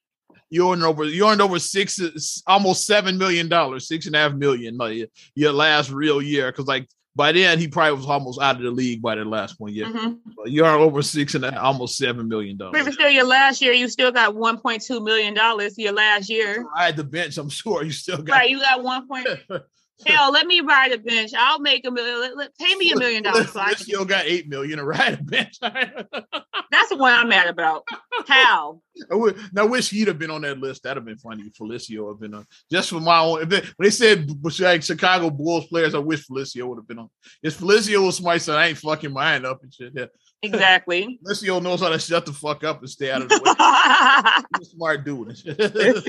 [0.52, 4.34] you earned over you earned over six almost seven million dollars, six and a half
[4.34, 6.52] million like your last real year.
[6.52, 9.60] Cause like by then he probably was almost out of the league by the last
[9.60, 9.88] one year.
[9.88, 10.45] Mm-hmm.
[10.45, 12.84] You are over six and a, almost seven million dollars.
[12.84, 15.78] But still, your last year you still got one point two million dollars.
[15.78, 17.38] Your last year, I had the bench.
[17.38, 18.49] I'm sure you still got right.
[18.49, 19.28] You got one point.
[20.06, 21.32] Hell, let me ride a bench.
[21.38, 22.20] I'll make a million.
[22.20, 23.52] Let, let, pay me a million dollars.
[23.52, 25.58] So still got eight million to ride a bench.
[25.62, 27.84] That's the one I'm mad about.
[28.28, 28.82] How?
[29.12, 30.84] I, would, I wish he'd have been on that list.
[30.84, 31.52] That'd have been funny.
[31.60, 33.47] Felicio have been on just for my own.
[33.47, 34.30] They, when they said
[34.60, 37.10] like Chicago Bulls players, I wish Felicio would have been on.
[37.43, 39.93] If Felicio was somebody said I ain't fucking mine up and shit.
[39.95, 40.06] Yeah.
[40.43, 41.20] Exactly.
[41.26, 44.43] Felicio knows how to shut the fuck up and stay out of the way.
[44.60, 45.41] He's a smart dude.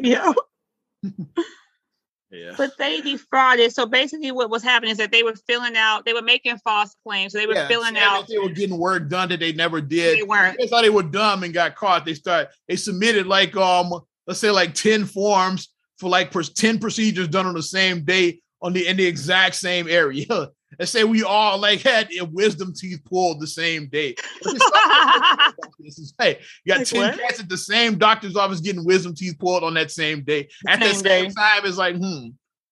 [0.02, 0.32] yeah.
[2.32, 2.54] Yeah.
[2.56, 3.72] But they defrauded.
[3.72, 6.96] So basically, what was happening is that they were filling out, they were making false
[7.06, 7.32] claims.
[7.32, 8.26] So they were Yeah, filling out.
[8.26, 10.18] they were getting work done that they never did.
[10.18, 10.56] They weren't.
[10.58, 12.06] They thought they were dumb and got caught.
[12.06, 13.92] They start they submitted like um
[14.26, 15.68] let's say like 10 forms
[15.98, 19.86] for like 10 procedures done on the same day on the in the exact same
[19.88, 20.26] area.
[20.78, 24.14] And say we all like had wisdom teeth pulled the same day.
[24.42, 27.18] But it's like- this is hey, you got Like 10 what?
[27.20, 30.48] cats at the same doctor's office getting wisdom teeth pulled on that same day.
[30.68, 31.34] At the Same same day.
[31.34, 32.28] time, it's like, hmm,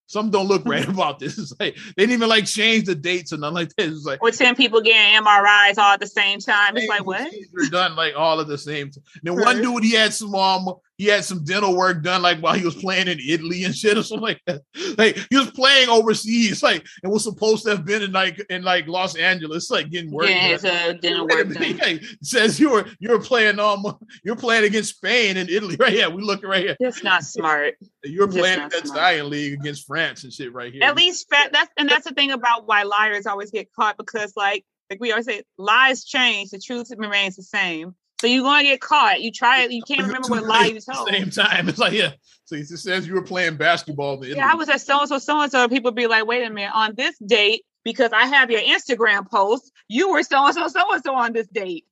[0.06, 1.38] some don't look right about this.
[1.38, 3.92] It's like they didn't even like change the dates or nothing like this.
[3.92, 6.76] It's like Or 10 people getting MRIs all at the same time.
[6.76, 7.20] It's like, what?
[7.20, 9.04] procedure done like all at the same time.
[9.22, 12.52] Then one dude he had some um he had some dental work done like while
[12.52, 14.60] he was playing in Italy and shit or something like that.
[14.98, 18.62] Like he was playing overseas, like and was supposed to have been in like in
[18.62, 20.28] like Los Angeles, like getting work.
[20.28, 22.00] Yeah, it's a a work done.
[22.22, 23.82] says you were you were playing um
[24.24, 26.10] you're playing against Spain and Italy right here.
[26.10, 26.76] We looking right here.
[26.78, 27.76] That's not smart.
[28.04, 28.84] You're Just playing that.
[28.84, 30.84] Italian league against France and shit right here.
[30.84, 34.66] At least that's and that's the thing about why liars always get caught because like
[34.90, 37.94] like we always say lies change, the truth remains the same.
[38.20, 39.22] So you're gonna get caught.
[39.22, 41.08] You try it, you can't remember what lie you told.
[41.08, 42.10] Same time, it's like yeah.
[42.44, 44.22] So it says you were playing basketball.
[44.22, 45.66] Yeah, I was at so and so, so and so.
[45.68, 49.72] People be like, wait a minute, on this date, because I have your Instagram post,
[49.88, 51.86] you were so and so, so and so on this date.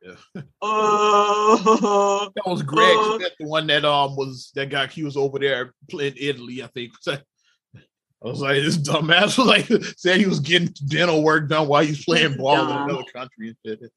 [0.00, 0.42] Yeah.
[0.62, 5.16] Oh, That was Greg Uh, Smith, the one that um was that got he was
[5.16, 6.92] over there playing Italy, I think.
[7.06, 7.18] I
[8.20, 9.66] was like, this dumbass was like
[9.96, 13.48] said he was getting dental work done while he was playing ball in another country
[13.48, 13.90] and shit.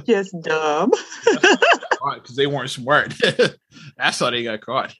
[0.06, 0.92] just dumb.
[2.14, 3.14] Because they weren't smart.
[3.96, 4.92] That's how they got caught.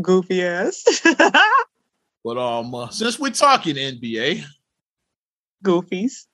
[0.00, 0.82] Goofy ass.
[2.26, 4.42] But um, uh, since we're talking NBA,
[5.64, 6.24] Goofies.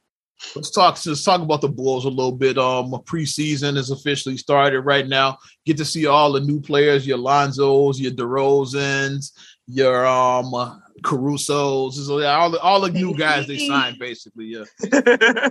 [0.57, 0.99] let's talk.
[1.05, 2.57] Let's talk about the Bulls a little bit.
[2.57, 5.37] Um, preseason is officially started right now.
[5.67, 9.33] Get to see all the new players: your Lonzos, your DeRozans,
[9.67, 14.47] your um uh, Caruso's, all the all the new guys they signed basically.
[14.47, 15.49] Yeah.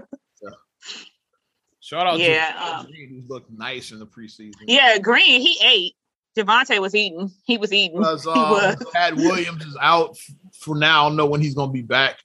[1.92, 4.54] Shout out Yeah, to um, Green, who looked nice in the preseason.
[4.66, 5.94] yeah, Green, he ate.
[6.38, 7.30] Javonte was eating.
[7.44, 7.98] He was eating.
[7.98, 8.78] Because um, was.
[8.94, 10.18] Pat Williams is out
[10.58, 11.04] for now.
[11.06, 12.20] I don't know when he's going to be back,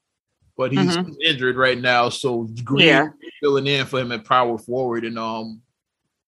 [0.57, 1.17] but he's Mhm.
[1.21, 2.11] injured right now.
[2.11, 3.09] So Green Yeah,
[3.43, 5.61] filling in for him at power forward and um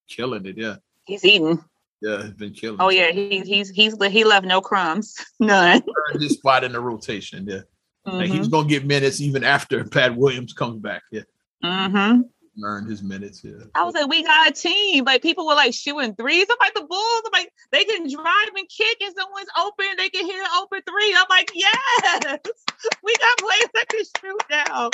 [0.09, 0.57] killing it.
[0.57, 0.75] Yeah,
[1.05, 1.63] he's eating.
[2.01, 2.81] yeah, he's been killing.
[2.81, 5.81] Oh yeah, he, he's he's he left no crumbs, none.
[6.19, 7.47] his spot in the rotation.
[7.47, 7.61] Yeah,
[8.05, 8.39] Like, he Mhm.
[8.39, 11.03] was going to get minutes even after Pat Williams comes back.
[11.09, 11.21] Yeah,
[11.63, 12.23] Mhm.
[12.63, 13.43] Earned his minutes.
[13.43, 15.05] Yeah, I was like, we got a team.
[15.05, 16.47] Like people were like shooting threes.
[16.49, 17.21] I'm like the Bulls.
[17.25, 19.85] I'm like they can drive and kick, and someone's open.
[19.97, 21.15] They can hit an open three.
[21.17, 22.23] I'm like, yes,
[23.03, 24.89] we got players that can shoot now.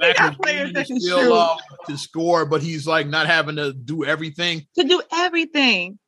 [0.00, 1.58] We got players that can still shoot um,
[1.88, 4.66] to score, but he's like not having to do everything.
[4.78, 5.98] to do everything.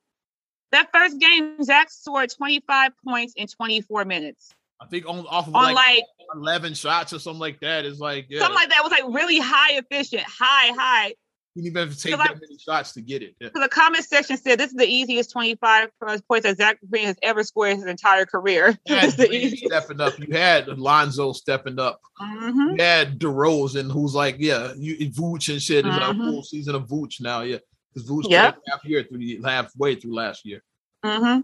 [0.71, 5.55] That first game, Zach scored 25 points in 24 minutes I think on off of
[5.55, 6.03] on like, like
[6.35, 7.85] 11 shots or something like that.
[7.85, 11.13] It's like yeah, something like that was like really high efficient, high, high.
[11.55, 13.35] You didn't even have to take 'Cause I- that many shots to get it.
[13.41, 13.49] Yeah.
[13.55, 15.89] So the comment section said this is the easiest 25
[16.29, 18.77] points that Zach Green has ever scored in his entire career.
[18.85, 19.65] You had the Green easiest.
[19.65, 20.19] stepping up.
[20.19, 21.99] You had Lonzo stepping up.
[22.21, 22.77] Mhm.
[22.77, 25.87] You had DeRozan, who's like, yeah, you Vooch and shit.
[25.87, 27.41] It's like a full season of Vooch now.
[27.41, 27.57] Yeah,
[27.91, 28.59] because Vooch Yep.
[28.67, 30.61] half year through the halfway through last year.
[31.03, 31.41] Mhm.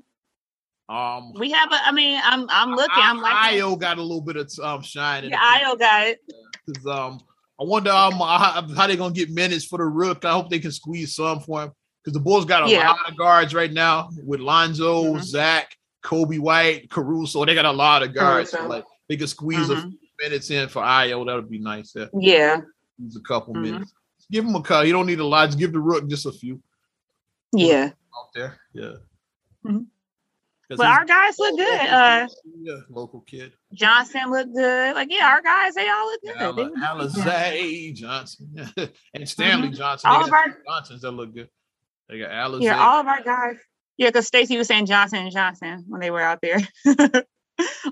[0.90, 1.76] Um, We have a.
[1.86, 2.92] I mean, I'm I'm looking.
[2.98, 5.24] I'm like, Ayo got a little bit of um shine.
[5.24, 6.20] in yeah, Ayo got it.
[6.66, 7.22] Because um,
[7.60, 10.26] I wonder um how, how they gonna get minutes for the rook.
[10.26, 11.72] I hope they can squeeze some for him
[12.04, 12.90] because the Bulls got a Yeah.
[12.90, 15.22] lot of guards right now with Lonzo, Mhm.
[15.24, 17.46] Zach, Coby White, Caruso.
[17.46, 18.52] They got a lot of guards.
[18.52, 19.82] So, like they can squeeze a Mhm.
[19.90, 21.26] few minutes in for Ayo.
[21.26, 21.94] That would be nice.
[21.96, 22.62] Yeah, Yeah,
[22.98, 23.62] squeeze a couple Mhm.
[23.62, 23.94] minutes.
[24.30, 24.86] Give him a cut.
[24.86, 25.46] You don't need a lot.
[25.48, 26.62] Just give the rook just a few
[27.54, 27.92] yeah.
[28.18, 28.60] out there.
[28.74, 28.94] Yeah.
[29.66, 29.86] Mhm.
[30.74, 31.80] 'Cause But our guys look good.
[31.88, 32.28] Uh,
[32.62, 33.54] yeah, local kid.
[33.74, 34.96] Johnson looked good.
[34.96, 36.36] Like, yeah, our guys, they all look good.
[36.40, 36.74] They Ala- look
[37.14, 37.24] good.
[37.24, 38.70] Alizé Johnson
[39.14, 40.10] and Stanley Johnson.
[40.10, 41.50] All They of our- Johnsons that look good.
[42.10, 42.64] They got Alizé.
[42.64, 43.58] Yeah, all of our guys.
[43.98, 46.60] Yeah, because Stacy was saying Johnson and Johnson when they were out there.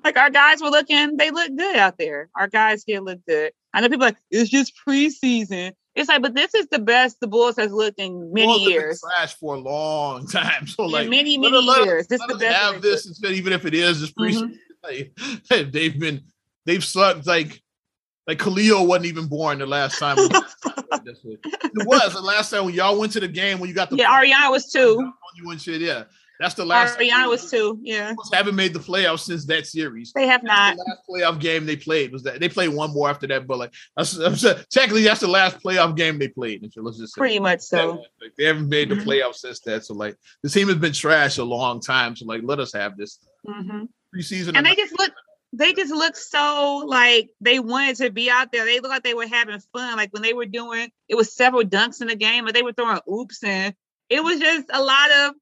[0.03, 2.29] like our guys were looking, they look good out there.
[2.35, 3.51] Our guys here look good.
[3.73, 5.73] I know people are like it's just preseason.
[5.93, 8.69] It's like, but this is the best the Bulls has looked in many Bulls been
[8.71, 9.01] years.
[9.01, 10.65] trash for a long time.
[10.67, 12.07] So In like many, let many let years.
[12.07, 12.57] This let is the best.
[12.57, 14.51] have this instead, even if it is just preseason.
[14.51, 14.57] Mhm.
[14.83, 15.15] Like,
[15.71, 16.23] they've been
[16.65, 17.61] they've sucked like
[18.25, 20.17] like Khalil wasn't even born the last time.
[20.17, 20.31] it.
[21.85, 24.09] was the last time when y'all went to the game when you got the Yeah,
[24.09, 25.11] Ariana was two.
[25.35, 25.81] you and shit.
[25.81, 26.05] Yeah,
[26.41, 26.97] that's the last.
[26.97, 27.79] Ariana was two.
[27.83, 28.13] Yeah.
[28.33, 30.11] Haven't made the playoffs since that series.
[30.13, 30.75] They have not.
[30.75, 33.59] The last playoff game they played was that they played one more after that, but
[33.59, 36.67] like that's, that's technically that's the last playoff game they played.
[36.73, 38.03] So let's just Pretty much so.
[38.21, 39.03] like, they haven't made the Mhm.
[39.05, 39.85] playoffs since that.
[39.85, 42.15] So like the team has been trash a long time.
[42.15, 43.19] So like let us have this.
[43.47, 43.83] hmm
[44.13, 45.11] preseason, and they just look
[45.53, 48.65] they just look so like they wanted to be out there.
[48.65, 49.95] They look like they were having fun.
[49.97, 52.73] Like when they were doing, it was several dunks in the game, but they were
[52.73, 53.73] throwing oops and
[54.09, 55.33] it was just a lot of.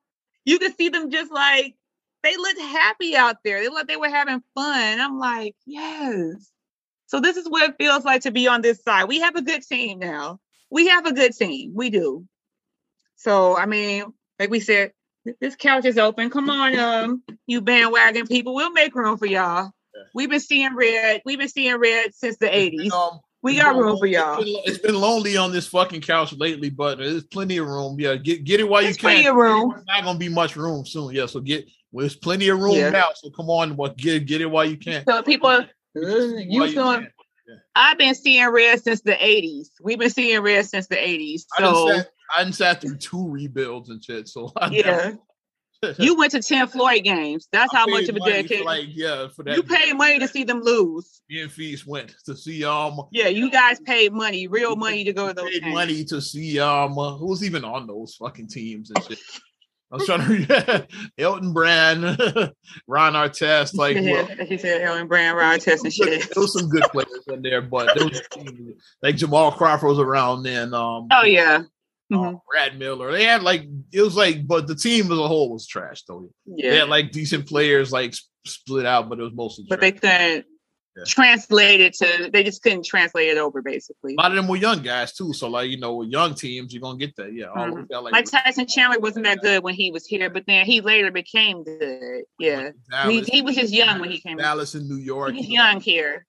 [0.49, 1.75] You could see them just like
[2.23, 3.59] they looked happy out there.
[3.59, 4.99] They looked like they were having fun.
[4.99, 6.51] I'm like, yes.
[7.05, 9.03] So this is what it feels like to be on this side.
[9.03, 10.39] We have a good team now.
[10.71, 11.73] We have a good team.
[11.75, 12.25] We do.
[13.15, 14.05] So I mean,
[14.39, 14.93] like we said,
[15.39, 16.31] this couch is open.
[16.31, 18.55] Come on, um, you bandwagon people.
[18.55, 19.69] We'll make room for y'all.
[20.15, 21.21] We've been seeing red.
[21.25, 22.91] We've been seeing red since the eighties.
[22.91, 24.43] Um, we got room for y'all.
[24.65, 27.97] It's been, lonely on this fucking couch lately, but there's plenty of room.
[27.99, 29.09] Yeah, get get it while there's you can.
[29.11, 29.71] Plenty of room.
[29.71, 31.13] There's not gonna be much room soon.
[31.13, 32.89] Yeah, so get well, there's plenty of room yeah.
[32.89, 33.09] now.
[33.15, 35.05] So come on, what get get it while you can.
[35.07, 35.65] So people,
[35.95, 37.07] you feeling?
[37.47, 37.55] Yeah.
[37.75, 39.69] I've been seeing red since the '80s.
[39.81, 41.41] We've been seeing red since the '80s.
[41.41, 44.27] So I done sat, I done sat through two rebuilds and shit.
[44.27, 45.11] So I yeah,
[45.99, 47.47] you went to Tim Floyd games.
[47.51, 48.65] That's I how much of a dedication.
[48.65, 49.55] Like, yeah, for that.
[49.55, 51.21] You paid money to see them lose.
[51.29, 55.13] Me and Feast went to see um Yeah, you guys paid money, real money to
[55.13, 55.73] go to those paid games.
[55.73, 59.19] money to see uh, who was even on those fucking teams and shit.
[59.91, 62.03] I was trying to Elton Brand,
[62.87, 66.31] Ron Artest, like yeah, well, he said Elton Brand, Ron Artest and shit.
[66.33, 68.21] There was some good players in there, but there was
[69.01, 70.73] like Jamal Crawford was around then.
[70.75, 71.63] Um, oh yeah,
[72.11, 72.35] Mm-hmm.
[72.35, 73.11] Uh, Brad Miller.
[73.11, 76.29] They had like it was like, but the team as a whole was trash though.
[76.45, 79.65] Yeah, they had like decent players like split out, but it was mostly.
[79.69, 79.91] But trash.
[79.91, 80.45] they couldn't
[80.97, 81.03] yeah.
[81.05, 82.29] translate it to.
[82.31, 84.15] They just couldn't translate it over basically.
[84.15, 86.73] A lot of them were young guys too, so like you know, with young teams,
[86.73, 87.31] you're gonna get that.
[87.33, 87.83] Yeah, mm-hmm.
[87.91, 90.81] got, like, like Tyson Chandler wasn't that good when he was here, but then he
[90.81, 92.23] later became good.
[92.39, 94.37] Yeah, Dallas, he, he, was just young when he came.
[94.37, 95.33] Dallas in New York.
[95.33, 96.25] He's young here.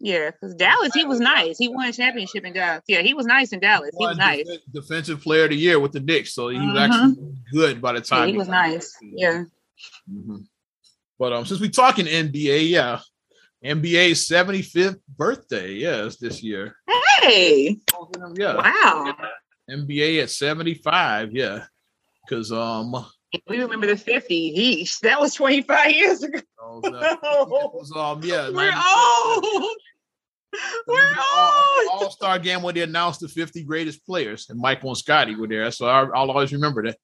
[0.00, 1.58] Yeah, because Dallas, he was nice.
[1.58, 2.84] He won a championship in Dallas.
[2.86, 3.90] Yeah, he was nice in Dallas.
[3.98, 4.46] He was nice.
[4.72, 6.76] Defensive player of the year with the Knicks, so he was mm-hmm.
[6.78, 8.20] actually good by the time.
[8.20, 8.96] Yeah, he, he was nice.
[9.02, 9.44] Yeah.
[10.10, 10.36] Mm-hmm.
[11.18, 13.00] But um, since we're talking NBA, yeah,
[13.64, 16.76] NBA's 75th birthday, yes, this year.
[17.20, 17.78] Hey.
[18.36, 18.56] Yeah.
[18.56, 19.16] Wow.
[19.68, 21.64] NBA at 75, yeah.
[22.24, 22.94] Because um
[23.46, 24.56] we remember the 50.
[24.56, 26.40] Heesh, that was 25 years ago.
[26.68, 29.76] Oh, it was, um, yeah, we're old.
[30.86, 31.88] We're old.
[31.90, 35.46] All Star game when they announced the 50 greatest players, and Michael and Scottie were
[35.46, 35.70] there.
[35.70, 36.96] So I, will always remember that.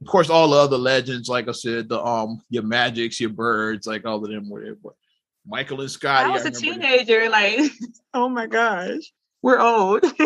[0.00, 3.86] Of course, all the other legends, like I said, the um, your Magics, your Birds,
[3.86, 4.74] like all of them were there.
[4.74, 4.94] But
[5.46, 6.28] Michael and Scottie.
[6.28, 7.30] I was I a teenager, that.
[7.30, 7.70] like,
[8.14, 9.12] oh my gosh,
[9.42, 10.02] we're old.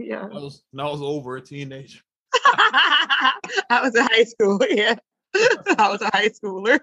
[0.00, 2.00] yeah, I was, I was over a teenager.
[2.34, 4.60] I was in high school.
[4.68, 4.96] Yeah,
[5.34, 6.80] I was a high schooler.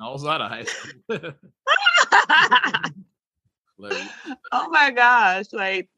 [0.00, 0.92] I was out of high school.
[4.52, 5.46] oh my gosh!
[5.52, 5.88] Like,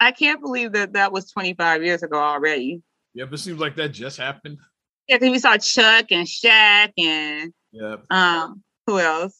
[0.00, 2.82] I can't believe that that was 25 years ago already.
[3.14, 4.58] Yeah, but it seems like that just happened.
[5.08, 9.38] Yeah, because we saw Chuck and Shaq and yeah, um, who else?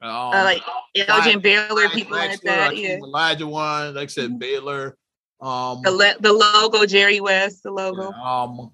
[0.00, 0.62] Um, uh, like
[0.96, 2.76] Elgin Baylor, people like that.
[2.76, 4.38] Yeah, Elijah one, like I said, mm-hmm.
[4.38, 4.96] Baylor.
[5.40, 8.10] Um, the le- the logo, Jerry West, the logo.
[8.10, 8.70] Yeah, um,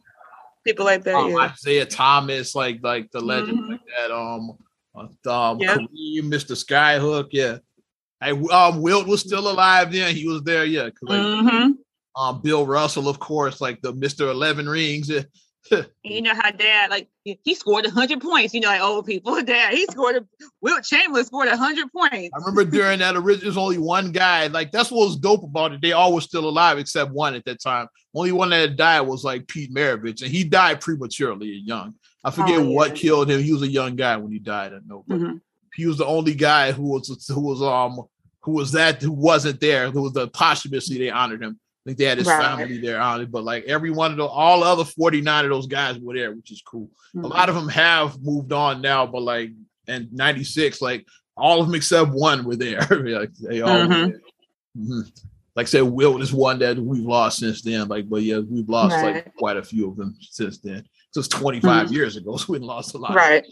[0.64, 1.14] people like that.
[1.14, 1.53] Um, yeah.
[1.53, 3.72] Isiah Thomas, like like the legend mm-hmm.
[3.72, 4.14] like that.
[4.14, 4.59] Um,
[4.99, 5.79] um, yep.
[5.79, 6.53] Kareem, Mr.
[6.53, 7.59] Skyhook, yeah.
[8.21, 10.15] Hey, um, Wilt was still alive then.
[10.15, 10.91] He was there, yeah.
[11.05, 11.73] Mm-hmm.
[12.21, 15.11] Um, Bill Russell, of course, like the Mister Eleven Rings.
[16.03, 18.55] You know how dad like he scored hundred points.
[18.55, 20.17] You know, like old people, dad he scored.
[20.17, 20.25] A,
[20.63, 22.31] Wilt Chamberlain scored hundred points.
[22.35, 24.47] I remember during that original, there's only one guy.
[24.47, 25.83] Like that's what was dope about it.
[25.83, 27.89] They all were still alive except one at that time.
[28.15, 31.95] Only one that died was like Pete Maravich, and he died prematurely and young.
[32.25, 32.75] I forget oh, yeah.
[32.75, 33.43] what killed him.
[33.43, 34.73] He was a young guy when he died.
[34.73, 35.37] I know, but mm-hmm.
[35.75, 38.03] he was the only guy who was who was um
[38.41, 39.91] who was that who wasn't there.
[39.91, 41.59] Who was the posthumously they honored him
[41.89, 42.43] I think they had his right.
[42.43, 45.66] family there on it, but like every one of the all other 49 of those
[45.66, 46.91] guys were there, which is cool.
[47.16, 47.25] Mm-hmm.
[47.25, 49.53] A lot of them have moved on now, but like
[49.87, 52.81] in 96, like all of them except one were there.
[52.91, 54.11] like they all mm-hmm.
[54.83, 55.01] mm-hmm.
[55.55, 57.89] like I said, Wilt is one that we've lost since then.
[57.89, 59.14] Like, but yeah, we've lost right.
[59.14, 60.85] like quite a few of them since then.
[61.13, 61.95] So it's 25 mm-hmm.
[61.95, 63.15] years ago, so we lost a lot.
[63.15, 63.45] Right.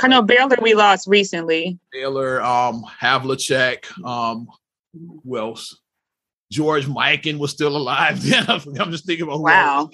[0.00, 1.78] I know Baylor we lost recently.
[1.92, 4.48] Baylor, um, Havlicek, um,
[4.92, 5.80] who else?
[6.50, 8.46] George Mikan was still alive then.
[8.48, 9.90] I'm just thinking about wow.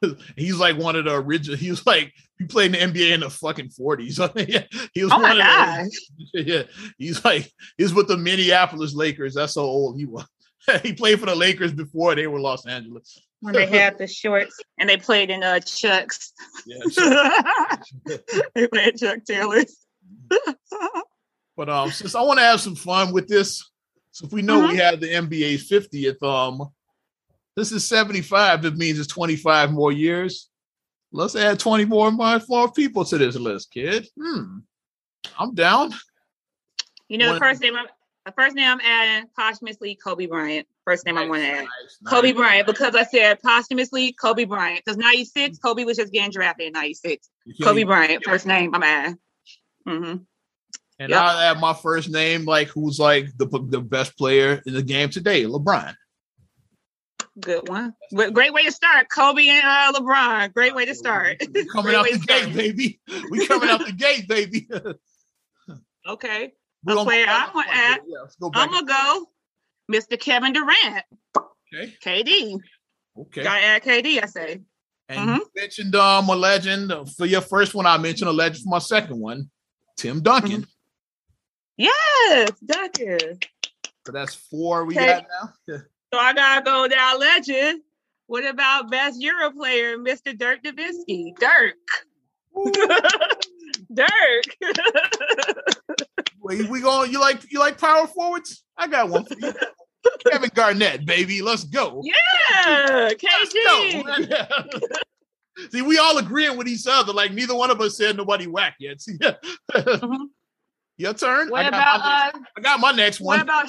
[0.36, 1.56] He's like one of the original.
[1.56, 4.88] He was like he played in the NBA in the fucking 40s.
[4.94, 6.62] he was oh one of the yeah.
[6.98, 9.34] He's like he's with the Minneapolis Lakers.
[9.34, 10.26] That's how old he was.
[10.82, 13.20] he played for the Lakers before they were Los Angeles.
[13.40, 16.32] When they had the shorts and they played in uh Chucks.
[16.66, 17.76] Yeah,
[18.54, 19.76] they played Chuck Taylors.
[21.56, 23.70] but um, since I want to have some fun with this,
[24.10, 24.72] so if we know mm-hmm.
[24.72, 26.68] we had the NBA's 50th, um,
[27.56, 28.62] this is 75.
[28.62, 30.50] That means it's 25 more years.
[31.12, 34.08] Let's add 20 more, more people to this list, kid.
[34.20, 34.58] Hmm.
[35.38, 35.92] I'm down.
[37.08, 37.74] You know, One- the first name,
[38.28, 40.66] the first name I'm adding posthumously Kobe Bryant.
[40.84, 41.54] First name I'm going to add.
[41.64, 42.12] Nice, nice.
[42.12, 46.66] Kobe Bryant because I said posthumously Kobe Bryant because 96 Kobe was just getting drafted
[46.66, 47.28] in 96.
[47.62, 49.18] Kobe Bryant, first name I'm adding.
[49.86, 50.02] hmm
[50.98, 51.12] And Yep.
[51.22, 55.08] I have my first name, like who's like the the best player in the game
[55.08, 55.94] today, LeBron.
[57.40, 57.94] Good one.
[58.12, 59.08] Great way to start.
[59.08, 60.52] Kobe and uh, LeBron.
[60.52, 61.36] Great way to start.
[61.54, 62.54] We coming Great out way the to gate, start.
[62.54, 63.00] baby.
[63.30, 64.68] We coming out the gate, baby.
[66.06, 66.52] Okay.
[66.88, 68.00] We A gonna- I'm gonna add.
[68.06, 68.50] Yeah, go.
[68.54, 69.26] I'm gonna go
[69.92, 70.18] Mr.
[70.20, 71.04] Kevin Durant.
[71.36, 72.58] okay, KD.
[73.18, 73.42] okay.
[73.42, 74.60] Gotta add KD, I say.
[75.10, 75.38] And Mhm.
[75.38, 77.86] you mentioned um a legend for your first one.
[77.86, 79.50] I mentioned a legend for my second one,
[79.96, 80.62] Tim Duncan.
[80.62, 80.70] Mm-hmm.
[81.78, 83.38] Yes, Duncan.
[84.06, 85.06] So that's four we Okay.
[85.06, 85.26] got
[85.68, 85.78] now.
[86.12, 87.82] So I gotta go down legend.
[88.28, 90.36] What about best Euro player, Mr.
[90.36, 91.34] Dirk Nowitzki?
[91.38, 91.76] Dirk.
[93.94, 94.44] Dirk.
[96.48, 97.12] Wait, we going?
[97.12, 98.64] You like you like power forwards?
[98.76, 99.52] I got one for you.
[100.30, 101.42] Kevin Garnett, baby.
[101.42, 102.02] Let's go.
[102.04, 104.04] yeah, Let's KG.
[104.04, 104.88] go.
[105.72, 107.12] See, we all agreeing with each other.
[107.12, 109.00] Like neither one of us said nobody whack yet.
[109.00, 109.18] See,
[109.74, 110.26] Mhm.
[110.96, 111.48] your turn.
[111.50, 113.38] What I got, about my next, uh I got my next one.
[113.38, 113.66] what about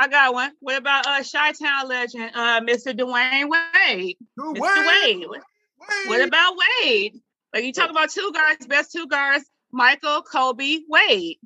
[0.00, 0.50] I got one.
[0.60, 2.92] What about uh Chi Town legend, uh Mr.
[2.92, 4.16] Dwyane Wade?
[4.36, 4.60] Dude, Mr.
[4.60, 5.28] Wade, Wade.
[5.28, 5.40] What-
[5.88, 6.08] Wade.
[6.08, 7.14] What about Wade?
[7.54, 11.38] Like you talk about two guards, best two guards, Michael, Kobe, Wade.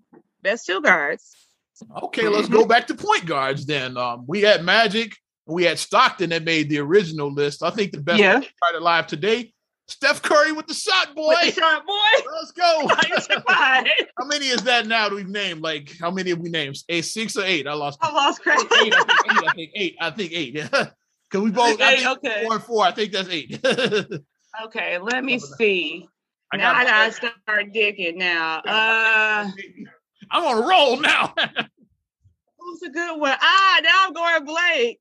[0.42, 1.34] Best two guards.
[2.04, 3.96] Okay, let's go back to point guards then.
[3.96, 5.12] Um, we had Magic,
[5.46, 7.62] we had Stockton that made the original list.
[7.62, 8.34] I think the best Yeah.
[8.40, 9.52] guard alive today,
[9.88, 11.34] Steph Curry with the shot, boy.
[11.42, 12.30] With the shot boy.
[12.34, 12.90] Let's go.
[13.08, 13.86] You took mine.
[14.18, 15.08] how many is that now?
[15.08, 16.76] Do we've named like how many have we named?
[16.88, 17.66] A six or eight?
[17.66, 17.98] I lost.
[18.02, 18.58] I lost track.
[18.82, 19.96] eight, I think eight.
[20.00, 20.56] I think eight.
[20.60, 20.90] I think eight.
[21.28, 21.80] Because we both.
[21.80, 22.42] I Eight, think okay.
[22.44, 22.84] Four and four.
[22.84, 23.60] I think that's eight.
[24.64, 26.08] Okay, let me see.
[26.52, 28.60] I now I gotta start digging now.
[28.64, 29.50] Uh
[30.30, 31.34] I'm on a roll now.
[32.58, 33.36] who's a good one?
[33.40, 35.00] Ah, now I'm going Blake.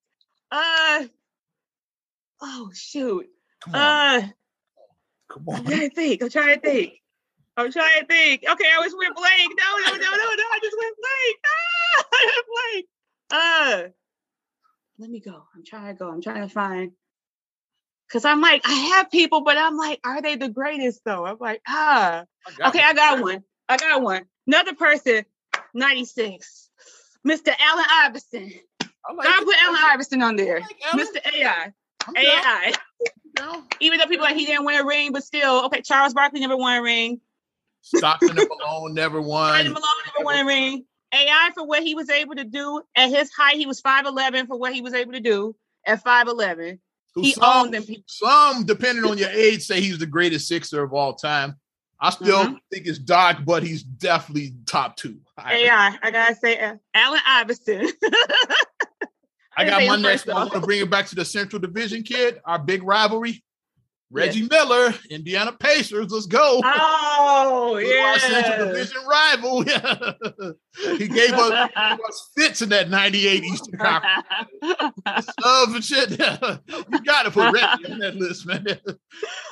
[0.52, 1.06] Uh
[2.42, 3.26] oh shoot.
[3.62, 4.28] Come on, Uh
[5.32, 5.66] come I'm on.
[5.66, 6.24] trying to think.
[6.24, 6.94] I'm trying to think.
[7.58, 8.44] I'm trying to think.
[8.50, 9.50] Okay, I was with Blake.
[9.58, 10.44] No, no, no, no, no.
[10.54, 11.38] I just went Blake.
[11.46, 12.88] Ah, I went Blake.
[13.32, 13.90] Uh,
[15.00, 15.44] let me go.
[15.56, 16.10] I'm trying to go.
[16.10, 16.92] I'm trying to find.
[18.12, 21.26] Cause I'm like, I have people, but I'm like, are they the greatest though?
[21.26, 22.24] I'm like, ah.
[22.62, 23.44] I Okay, I got one.
[23.70, 24.26] I got one.
[24.48, 25.26] Another person,
[25.74, 26.70] 96.
[27.28, 27.54] Mr.
[27.60, 28.52] Allen Iverson.
[28.82, 30.60] I like Gotta put Allen Iverson on there.
[30.60, 31.34] Like Mr.
[31.36, 31.74] AI.
[32.08, 32.74] I'm AI.
[33.36, 33.64] down.
[33.80, 36.58] Even though people like he didn't win a ring, but still, okay, Charles Barkley never
[36.58, 37.20] won a ring.
[37.82, 39.82] Stockton and Malone never Brandon won.
[39.82, 39.82] Malone
[40.16, 40.86] never won a ring.
[41.14, 44.58] AI for what he was able to do at his height, he was 5'11 for
[44.58, 45.56] what he was able to do
[45.86, 46.80] at 5'11.
[47.14, 48.04] Who He some, owned them people.
[48.08, 51.56] Some, depending on your age, say he's the greatest sixer of all time.
[52.00, 52.58] I still Mhm.
[52.72, 55.20] think it's Doc, but he's definitely top two.
[55.38, 57.90] I, AI, I gotta say, uh, Allen Iverson.
[59.58, 60.36] I didn't got my next one.
[60.38, 63.44] I'm gonna bring it back to the Central Division kid, our big rivalry.
[64.12, 64.50] Reggie yes.
[64.50, 66.62] Miller, Indiana Pacers, let's go.
[66.64, 68.04] Oh, yeah.
[68.14, 69.62] Our Central Division rival.
[71.00, 74.26] he gave us, us, fits in that 98 Eastern Conference.
[75.44, 76.12] Oh shit.
[76.12, 78.66] you got to put Reggie on that list, man.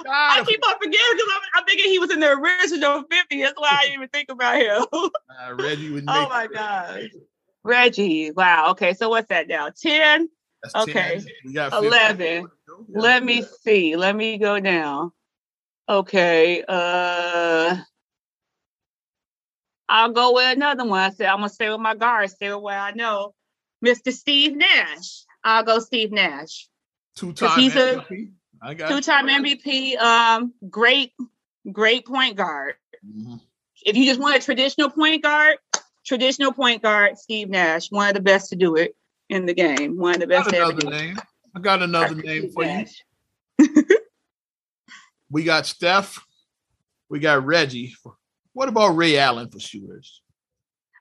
[0.10, 3.42] I keep on forgetting because I'm, I'm, thinking he was in the original 50.
[3.42, 4.86] That's why I didn't even think about him.
[4.94, 7.10] uh, Reggie would Oh, my God.
[7.64, 8.32] Reggie.
[8.32, 8.72] Wow.
[8.72, 8.94] Okay.
[8.94, 9.70] So what's that now?
[9.76, 10.30] 10?
[10.64, 11.22] That's okay.
[11.46, 11.74] 10.
[11.74, 12.48] 11.
[12.90, 13.96] Let me see.
[13.96, 15.12] Let me go down.
[15.88, 16.64] Okay.
[16.68, 17.78] Uh
[19.90, 21.00] I'll go with another one.
[21.00, 23.34] I said I'm gonna stay with my guard, stay with where I know.
[23.86, 24.12] Mr.
[24.12, 25.26] Steve Nash.
[25.44, 26.68] I'll go Steve Nash.
[27.16, 28.32] Two time MVP.
[28.88, 29.98] Two time MVP.
[29.98, 31.14] Um, great,
[31.72, 32.76] great point guard.
[33.06, 33.36] Mm-hmm.
[33.86, 35.58] If you just want a traditional point guard,
[36.06, 38.96] traditional point guard Steve Nash, one of the best to do it
[39.30, 39.98] in the game.
[39.98, 40.54] One of the best.
[40.54, 41.14] ever.
[41.56, 42.86] I got another name for you.
[45.30, 46.24] We got Steph.
[47.10, 47.96] We got Reggie.
[48.54, 50.22] What about Ray Allen for shooters?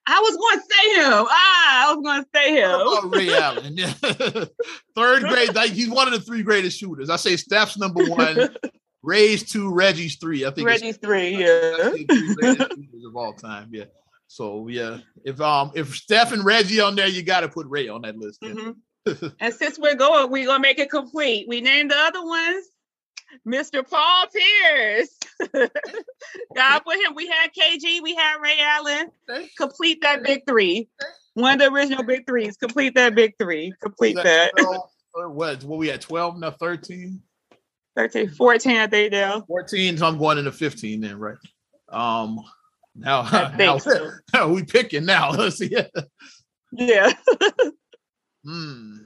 [0.06, 1.26] I was going to say him.
[1.28, 2.70] Ah, I was going to say him.
[2.70, 3.76] What about Ray Allen?
[4.96, 5.54] Third grade.
[5.54, 7.10] Like he's one of the three greatest shooters.
[7.10, 8.56] I say Steph's number one,
[9.02, 10.46] Ray's two, Reggie's three.
[10.46, 11.90] I think it's- Reggie's three, yeah.
[11.90, 13.68] three of all time.
[13.70, 13.84] Yeah.
[14.28, 17.88] So yeah, if um if Steph and Reggie on there, you got to put Ray
[17.88, 18.38] on that list.
[18.40, 18.52] yeah.
[18.52, 18.76] Mhm.
[19.40, 21.48] And since we're going, we're gonna make it complete.
[21.48, 22.66] We named the other ones
[23.46, 23.88] Mr.
[23.88, 25.18] Paul Pierce.
[26.54, 27.14] God put him.
[27.14, 29.10] We had KG, we had Ray Allen.
[29.56, 30.88] Complete that big three.
[31.34, 32.56] One of the original big threes.
[32.56, 33.72] Complete that big three.
[33.82, 34.52] Complete that.
[34.56, 34.82] 12
[35.14, 35.64] or what?
[35.64, 37.20] What we had 12 now 13?
[37.96, 39.42] 13, 14, I think now.
[39.42, 41.36] 14, so I'm going into 15 then, right?
[41.88, 42.40] Um
[42.94, 44.10] Now, now, so.
[44.34, 45.30] now we picking now.
[45.32, 45.74] Let's see.
[46.72, 47.12] Yeah.
[48.44, 48.96] Hmm.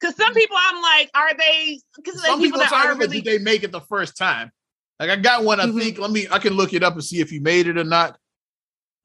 [0.00, 1.80] Because some people, I'm like, are they?
[1.96, 3.20] Because Some people people that are really.
[3.20, 4.52] did they make it the first time?
[5.00, 5.58] Like I got one.
[5.60, 5.78] I Mhm.
[5.80, 5.98] think.
[5.98, 6.26] Let me.
[6.30, 8.18] I can look it up and see if he made it or not.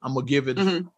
[0.01, 0.57] I'm gonna give it.
[0.57, 0.89] Mhm.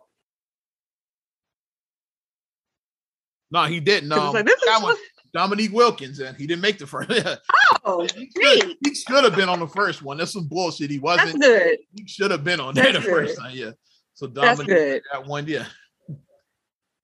[3.52, 4.12] No, he didn't.
[4.12, 4.96] it's Um, like, that one,
[5.34, 7.10] Dominique Wilkins, and he didn't make the first.
[7.86, 8.98] oh, he neat.
[8.98, 10.18] should have been on the first one.
[10.18, 10.90] That's some bullshit.
[10.90, 11.40] He wasn't.
[11.42, 11.78] good.
[11.96, 13.52] He should have been on there the That's first time.
[13.56, 13.72] Yeah.
[14.16, 15.02] So That's Dominique good.
[15.12, 15.48] got one.
[15.48, 15.66] Yeah.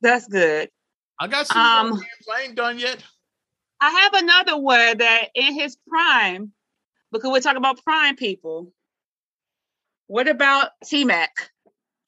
[0.02, 0.70] That's good.
[1.20, 2.06] I got some Um, games.
[2.34, 3.04] I ain't done yet.
[3.82, 6.52] I have another word that in his prime,
[7.12, 8.74] because we're talking about prime people.
[10.08, 11.32] What about T Mac?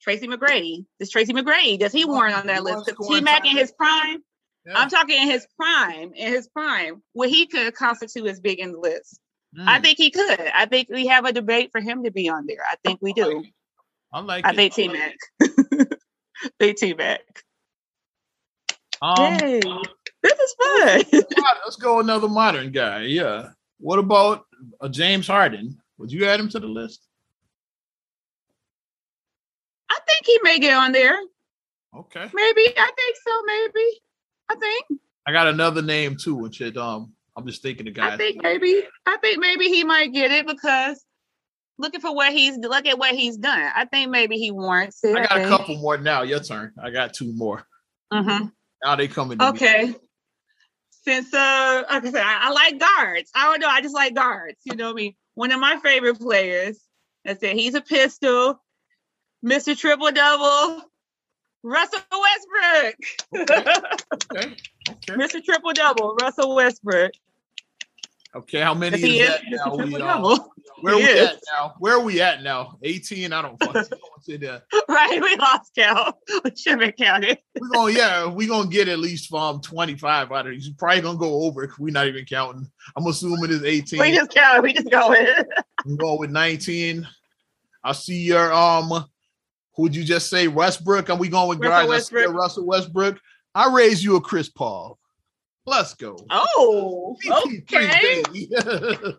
[0.00, 0.84] Tracy McGrady.
[0.98, 2.90] Does Tracy McGrady, does he warrant on that he list?
[3.08, 4.22] T Mac in his prime,
[4.66, 4.74] Yeah.
[4.78, 8.72] I'm talking in his prime, in his prime, where he could constitute as big in
[8.72, 9.20] the list.
[9.58, 10.40] I Mm, think he could.
[10.40, 12.62] I think we have a debate for him to be on there.
[12.68, 13.44] I think we do.
[14.12, 14.56] I like I it.
[14.56, 15.14] think T Mac.
[16.58, 17.20] think T Mac.
[19.02, 19.60] Um, Yay.
[20.22, 21.02] This is fun.
[21.64, 23.02] let's go another modern guy.
[23.02, 23.48] Yeah.
[23.78, 24.44] What about
[24.80, 25.76] uh, James Harden?
[25.98, 27.08] Would you add him to the list?
[29.90, 31.18] I think he may get on there.
[31.96, 32.30] Okay.
[32.32, 32.62] Maybe.
[32.76, 33.42] I think so.
[33.44, 34.00] Maybe.
[34.48, 35.00] I think.
[35.26, 38.82] I got another name too, which it um I'm just thinking the I think maybe.
[39.06, 41.04] I think maybe he might get it because
[41.78, 43.70] looking for what he's look at what he's done.
[43.74, 45.16] I think maybe he warrants it.
[45.16, 46.22] I got a couple more now.
[46.22, 46.72] Your turn.
[46.80, 47.66] I got two more.
[48.12, 48.46] hmm
[48.84, 49.46] Now they coming me.
[49.46, 49.94] Okay.
[51.04, 53.30] Since uh, like I said, I, I like guards.
[53.34, 53.68] I don't know.
[53.68, 54.58] I just like guards.
[54.64, 55.14] You know what I mean?
[55.34, 56.78] One of my favorite players.
[57.26, 58.60] I said he's a pistol,
[59.44, 59.76] Mr.
[59.78, 60.82] Triple Double,
[61.62, 62.94] Russell Westbrook.
[63.36, 63.74] Okay.
[64.14, 64.56] Okay.
[65.08, 65.42] Mr.
[65.44, 67.12] Triple Double, Russell Westbrook.
[68.34, 68.60] Okay.
[68.60, 69.76] How many is is that now?
[69.76, 70.38] We, uh,
[70.80, 71.28] where He we is.
[71.28, 71.74] at now?
[71.78, 72.78] Where are we at now?
[72.82, 73.32] 18?
[73.32, 74.62] I don't fucking know what's in there.
[74.88, 76.16] right, we lost count.
[76.44, 77.38] We should have counted.
[77.60, 80.68] We're gonna yeah, we're gonna get at least from 25 out of these.
[80.68, 82.70] We're probably gonna go over because we're not even counting.
[82.96, 84.00] I'm assuming it's 18.
[84.00, 84.62] We just counted.
[84.62, 85.26] We just going.
[85.84, 87.06] I'm going with 19.
[87.84, 89.04] I see your um
[89.76, 91.08] who'd you just say Westbrook?
[91.08, 91.88] And we going with Russell guys?
[91.88, 92.34] Westbrook.
[92.34, 93.20] Russell Westbrook.
[93.54, 94.98] I raise you a Chris Paul.
[95.66, 96.16] Let's go.
[96.30, 98.22] Oh, okay.
[98.28, 99.14] I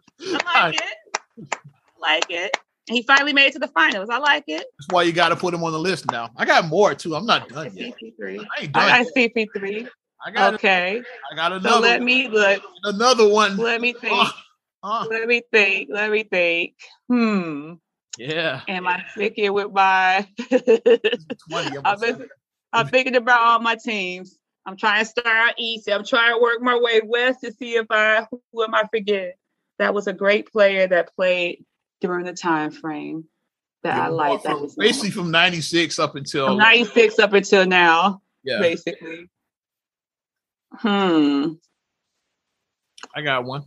[0.56, 0.98] like it.
[1.40, 1.58] I
[2.02, 2.58] like it.
[2.88, 4.10] He finally made it to the finals.
[4.10, 4.66] I like it.
[4.78, 6.30] That's why you got to put him on the list now.
[6.36, 7.16] I got more too.
[7.16, 7.94] I'm not done yet.
[8.02, 8.46] CP3.
[8.58, 8.84] I ain't done.
[8.84, 9.06] I yet.
[9.06, 9.88] got CP3.
[10.26, 10.54] I got.
[10.56, 11.02] Okay.
[11.32, 11.80] I got So another.
[11.82, 12.62] let me look.
[12.84, 13.56] another one.
[13.56, 14.14] Let me think.
[14.14, 14.30] Uh,
[14.84, 15.90] uh, Let me think.
[15.94, 16.74] Let me think.
[17.08, 17.76] Hmm.
[18.18, 18.62] yeah.
[18.68, 20.28] Am I thinking with my?
[20.50, 20.60] 20.
[21.50, 22.28] I'm I've been,
[22.74, 24.38] I'm thinking about all my teams.
[24.66, 25.90] I'm trying to start out east.
[25.90, 29.38] I'm trying to work my way west to see if I who am I forget.
[29.80, 31.66] That was a great player that played
[32.00, 33.26] during the time frame
[33.84, 34.44] that I like.
[34.44, 38.60] That was basically from 96 up until from 96 up until now, yeah.
[38.60, 39.30] basically.
[40.74, 41.54] Hmm.
[43.16, 43.64] I got one.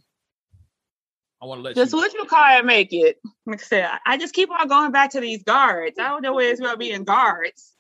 [1.41, 1.99] I want to let Does you.
[2.01, 3.21] Just what you call it make it?
[3.45, 5.99] Like I said, I- I just keep on going back to these guards.
[5.99, 7.73] I don't know where it's about being guards.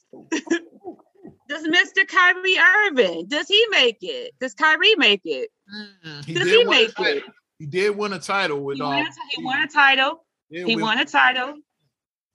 [1.48, 2.06] Does Mr.
[2.06, 4.32] Kyrie Irving, does he make it?
[4.40, 5.50] Does Kyrie make it?
[6.04, 7.18] Mm, he Does did he win a make title.
[7.18, 7.24] it?
[7.58, 8.88] He did win a title with He um.
[8.90, 10.24] won, a, he won a title.
[10.50, 11.54] did He win- won a title.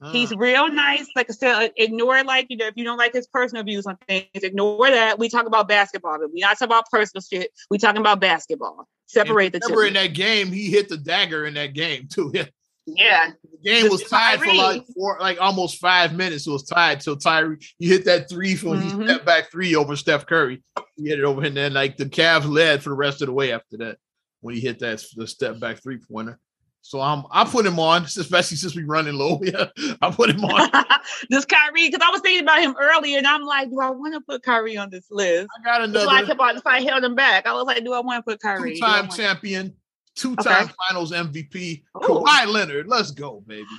[0.01, 1.07] uh, He's real nice.
[1.15, 3.97] Like I said, ignore like you know if you don't like his personal views on
[4.07, 5.19] things, ignore that.
[5.19, 6.17] We talk about basketball.
[6.19, 7.51] But we not talk about personal shit.
[7.69, 8.87] We talking about basketball.
[9.07, 9.87] Separate the remember two.
[9.89, 12.31] in that game, he hit the dagger in that game too.
[12.87, 16.47] yeah, The game was tied for like four, like almost five minutes.
[16.47, 17.57] It was tied till Kyrie.
[17.79, 18.99] You hit that three from Mhm.
[18.99, 20.63] he stepped back three over Steph Curry.
[20.97, 23.33] He hit it over, and then like the Cavs led for the rest of the
[23.33, 23.97] way after that
[24.41, 26.39] when he hit that the step back three pointer.
[26.83, 29.39] So I'm I put him on, especially since we running low.
[29.43, 29.65] Yeah,
[30.01, 30.69] I put him on.
[31.29, 34.15] this Kyrie, because I was thinking about him earlier, and I'm like, do I want
[34.15, 35.47] to put Kyrie on this list?
[35.59, 37.65] I got That's why I another kept on, if I held him back, I was
[37.65, 38.73] like, do I want to put Kyrie?
[38.75, 39.75] Two-time champion,
[40.21, 40.73] two-time Okay.
[40.87, 41.99] Finals MVP, Ooh.
[41.99, 42.87] Kawhi Leonard.
[42.87, 43.65] Let's go, baby.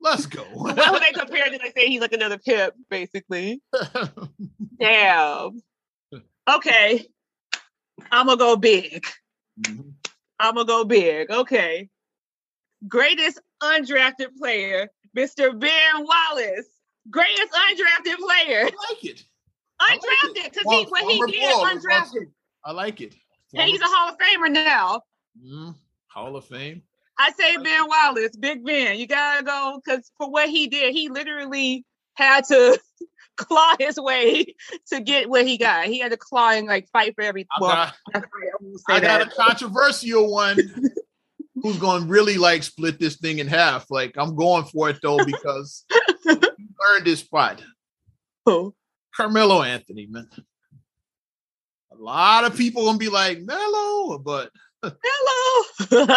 [0.00, 0.42] Let's go.
[0.42, 1.58] What would they compare to?
[1.58, 3.62] They say he's like another Pip, basically.
[4.80, 5.62] Damn.
[6.52, 7.06] Okay.
[8.10, 9.06] I'm gonna go big.
[9.60, 9.92] Mhm.
[10.40, 11.30] I'm gonna go big.
[11.30, 11.88] Okay.
[12.88, 15.56] Greatest undrafted player, Mr.
[15.58, 15.70] Ben
[16.04, 16.66] Wallace.
[17.10, 18.66] Greatest undrafted player.
[18.66, 19.24] I like it.
[19.82, 20.52] I like Undrafted, it.
[20.52, 22.30] because Well, he when he did Bull, undrafted.
[22.64, 23.14] I like it.
[23.54, 25.02] And he's a Hall of Famer now.
[25.42, 25.74] Mhm.
[26.06, 26.82] Hall of Fame.
[27.18, 28.98] I say Ben Wallace, Big Ben.
[28.98, 32.78] You gotta go because for what he did, he literally had to
[33.36, 34.54] claw his way
[34.88, 35.86] to get what he got.
[35.86, 37.46] He had to claw and like fight for every.
[37.56, 37.94] I got,
[38.88, 40.58] I got a controversial one.
[41.62, 43.90] who's going to really like split this thing in half.
[43.90, 45.84] Like I'm going for it though because
[46.24, 46.40] you
[46.88, 47.62] earned this spot.
[48.46, 48.74] Who?
[49.16, 50.28] Carmelo Anthony, man.
[51.92, 54.50] A lot of people gonna be like Melo, but
[54.82, 56.16] Hello.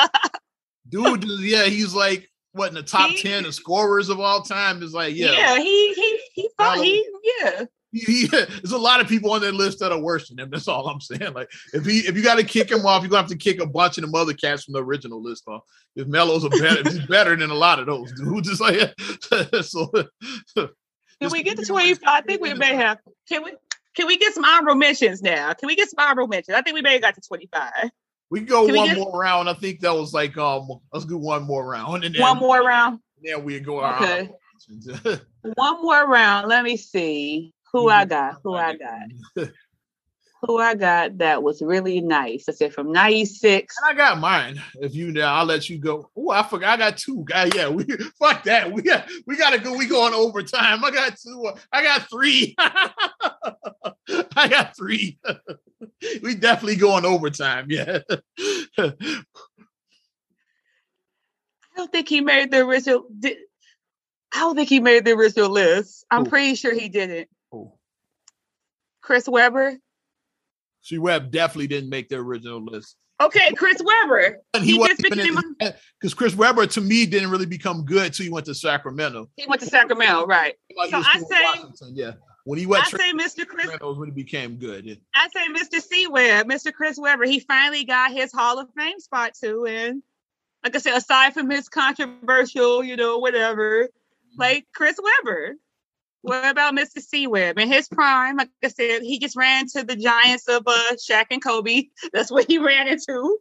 [0.90, 4.82] dude, yeah, he's like what in the top He- ten of scorers of all time.
[4.82, 5.58] Is like, yeah, yeah.
[5.58, 7.08] he he he thought he
[7.42, 7.66] yeah.
[7.92, 10.50] he, he- there's a lot of people on that list that are worse than him.
[10.50, 11.34] That's all I'm saying.
[11.34, 13.62] Like, if he if you got to kick him off, you're gonna have to kick
[13.62, 15.62] a bunch of them other cats from the original list off.
[15.96, 18.50] If Melo's a better, he's better than a lot of those dudes.
[18.58, 18.94] Just like
[19.62, 19.92] so.
[21.22, 22.04] Can we get to 25?
[22.06, 23.00] I think we may have.
[23.28, 23.54] Can we
[23.96, 25.54] can we get some honorable mentions now?
[25.54, 26.56] Can we get some honorable mentions?
[26.56, 27.72] I think we may have got to 25.
[28.30, 29.50] We can go Can we one get- more round.
[29.50, 30.68] I think that was like um.
[30.92, 33.00] Let's do one more round, and then One more round.
[33.24, 33.84] Then we go.
[33.84, 34.30] Okay.
[35.42, 36.48] One more round.
[36.48, 38.38] Let me see who I got.
[38.44, 39.50] Who I got.
[40.48, 42.46] Who I got that was really nice.
[42.48, 43.76] I said from 96.
[43.82, 44.62] And I got mine.
[44.76, 46.10] If you now, I'll let you go.
[46.16, 46.74] Oh, I forgot.
[46.74, 47.24] I got two.
[47.26, 47.84] Guy, yeah, we
[48.20, 48.72] fuck that.
[48.72, 49.76] We got we gotta go.
[49.76, 50.84] We going overtime.
[50.84, 51.52] I got two.
[51.72, 52.56] I got three.
[52.60, 55.18] I got three.
[56.22, 57.68] we definitely going overtime.
[57.70, 58.00] Yeah.
[58.78, 58.94] I
[61.76, 63.06] don't think he made the original.
[63.18, 63.38] Did,
[64.34, 66.06] I don't think he made the original list.
[66.12, 66.30] I'm Who?
[66.30, 67.30] pretty sure he didn't.
[67.52, 67.74] oh.
[69.02, 69.78] Chris Webber.
[70.86, 72.96] C Webb definitely didn't make the original list.
[73.20, 74.38] Okay, Chris Webber.
[74.54, 75.40] And He wasn't just became
[76.00, 79.30] because Chris Webber to me didn't really become good until he went to Sacramento.
[79.36, 80.54] He went to Sacramento, right?
[80.78, 82.12] Like So I say- Washington, yeah.
[82.44, 83.48] When he went I to say Mr.
[83.48, 83.68] Chris.
[83.82, 84.86] When he became good.
[84.86, 84.96] Yeah.
[85.16, 85.82] I say Mr.
[85.82, 86.72] C Webb, Mr.
[86.72, 87.26] Chris Webber.
[87.26, 90.04] He finally got his Hall of Fame spot too, and
[90.64, 94.40] like I said, aside from his controversial, you know, whatever, mm-hmm.
[94.40, 95.56] like Chris Webber.
[96.26, 97.28] What about Mr.
[97.28, 98.38] Webb in his prime?
[98.38, 101.84] Like I said, he just ran to the Giants of uh, Shaq and Kobe.
[102.14, 103.38] That's what he ran into.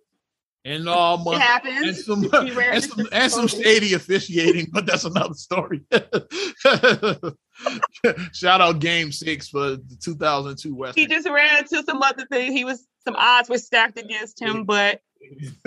[0.67, 2.05] And um It and happens.
[2.07, 5.83] some and some, and some shady officiating, but that's another story.
[8.33, 10.99] Shout out Game Six for the 2002 West.
[10.99, 12.53] He just ran into some other thing.
[12.53, 15.01] He was some odds were stacked against him, but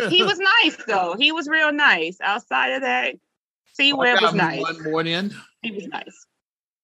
[0.10, 1.16] he was nice though.
[1.16, 2.18] He was real nice.
[2.20, 3.14] Outside of that,
[3.74, 4.62] C Webb was nice.
[4.62, 5.32] One more in.
[5.62, 6.26] He was nice.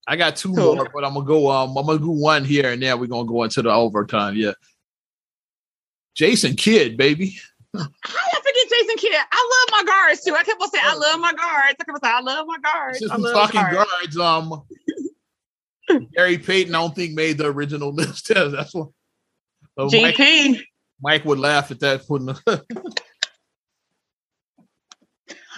[0.07, 0.75] I got two Cool.
[0.75, 1.49] more, but I'm gonna go.
[1.49, 4.35] Um, I'm gonna do one here, and then we're gonna go into the overtime.
[4.35, 4.51] Yeah,
[6.15, 7.37] Jason Kidd, baby.
[7.75, 9.15] How I forget Jason Kidd?
[9.31, 10.35] I love my guards too.
[10.35, 11.75] I kept on saying I love my guards.
[11.79, 12.99] I kept on saying I love my guards.
[12.99, 14.15] Since I we're talking guards.
[14.15, 14.63] guards, um,
[16.15, 18.27] Gary Payton, I don't think made the original list.
[18.33, 18.89] That's what.
[19.77, 20.19] uh, Mike,
[21.01, 22.01] Mike would laugh at that.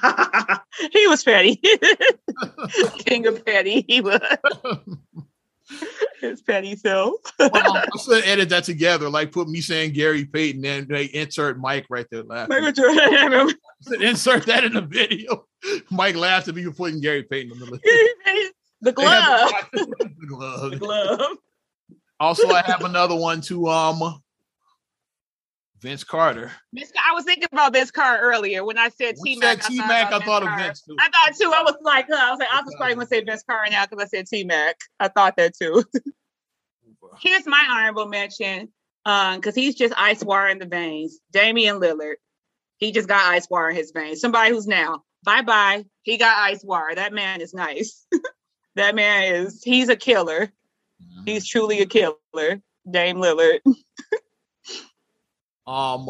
[0.92, 1.62] He was petty.
[3.06, 3.86] King of petty.
[3.88, 4.20] He was.
[6.22, 7.20] It's petty so.
[7.40, 11.58] well, I should edit that together, like put me saying Gary Payton, and they insert
[11.60, 12.74] Mike right there laughing.
[14.02, 15.46] Insert that in the video.
[15.92, 17.84] Mike laughed at me for putting Gary Payton on the list.
[18.82, 19.52] the glove.
[19.74, 20.72] the glove.
[20.72, 21.38] The glove.
[22.20, 24.22] Also, I have another one to um
[25.86, 26.52] Vince Carter.
[26.74, 29.64] Vince, I was thinking about Vince Carr earlier when I said T Mac.
[29.64, 30.96] T-Mac, I thought of Vince too.
[31.00, 31.52] I thought too.
[31.54, 33.86] I was like, huh, I was like, I was probably gonna say Vince Carr now
[33.86, 34.78] because I said T Mac.
[35.00, 35.84] I thought that too.
[37.22, 38.70] Here's my honorable mention,
[39.06, 41.20] um, because he's just ice wire in the veins.
[41.32, 42.16] Damian Lillard.
[42.78, 44.22] He just got ice wire in his veins.
[44.22, 45.86] Somebody who's now bye bye.
[46.02, 46.96] He got ice wire.
[46.96, 48.08] That man is nice.
[48.76, 49.62] that man is.
[49.64, 50.52] He's a killer.
[51.26, 52.62] He's truly a killer.
[52.90, 53.60] Dame Lillard.
[55.68, 56.06] Um,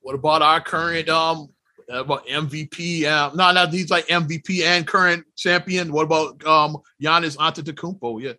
[0.00, 1.48] what about our current um
[1.88, 3.04] about MVP?
[3.06, 5.92] Um, no, no, he's like MVP and current champion.
[5.92, 8.22] What about um Giannis Antetokounmpo?
[8.22, 8.32] Yeah,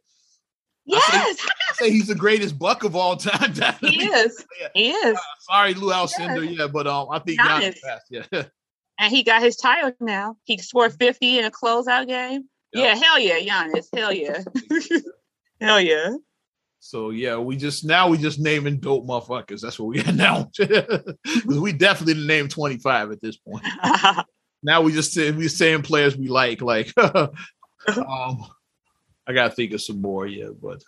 [0.85, 3.53] Yes, I say he's the greatest buck of all time.
[3.81, 4.45] he is.
[4.73, 5.17] He is.
[5.39, 6.55] Sorry, Lew Alcindor.
[6.57, 7.77] Yeah, but um, I think Giannis
[8.11, 8.25] Giannis.
[8.31, 8.43] Yeah.
[8.97, 10.37] And he got his title now.
[10.45, 12.47] He scored 50 in a closeout game.
[12.71, 12.85] Yep.
[12.85, 13.87] Yeah, hell yeah, Giannis.
[13.93, 14.41] Hell yeah.
[15.59, 16.15] hell yeah.
[16.85, 19.61] So yeah, we just now we just naming dope motherfuckers.
[19.61, 20.51] That's what we are now.
[20.55, 23.65] 'Cause we definitely named 25 at this point.
[24.63, 26.61] Now we just say we saying players we like.
[26.61, 27.29] Like um
[29.27, 30.83] I gotta think of some more, yeah, but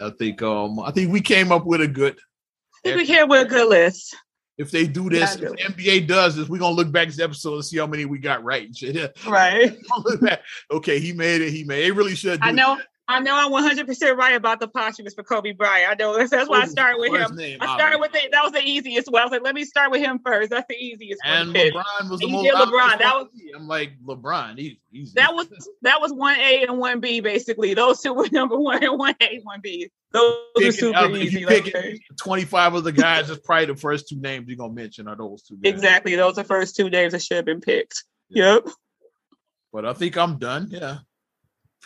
[0.00, 2.16] I think um I think we came up with a good
[2.74, 4.16] I think we came with a good list.
[4.58, 7.20] if they do this, if the NBA does this, we're gonna look back at this
[7.20, 9.18] episode and see how many we got right and shit.
[9.26, 9.76] Right.
[10.70, 11.88] Okay, he made it, he made it.
[11.88, 12.78] It really should do I know
[13.10, 15.90] I know I'm 100 percent right about the posthumous for Kobe Bryant.
[15.90, 17.36] I know that's, that's why I started with him.
[17.36, 18.30] Name, I started with it.
[18.32, 19.22] That was the easiest one.
[19.22, 20.50] I was like, let me start with him first.
[20.50, 21.56] That's the easiest and one.
[21.56, 22.48] And LeBron was the most.
[22.54, 22.98] LeBron.
[22.98, 23.28] That was.
[23.56, 24.76] I'm like LeBron.
[24.90, 25.48] He's that was
[25.82, 27.72] that was one A and one B basically.
[27.72, 29.90] Those two were number one and one A, one B.
[30.12, 31.40] Those are super easy.
[31.40, 35.16] You 25 of the guys, that's probably the first two names you're gonna mention are
[35.16, 35.56] those two.
[35.56, 35.72] Guys.
[35.72, 36.14] Exactly.
[36.14, 38.04] Those are the first two names that should have been picked.
[38.28, 38.54] Yeah.
[38.54, 38.68] Yep.
[39.72, 40.68] But I think I'm done.
[40.70, 40.98] Yeah.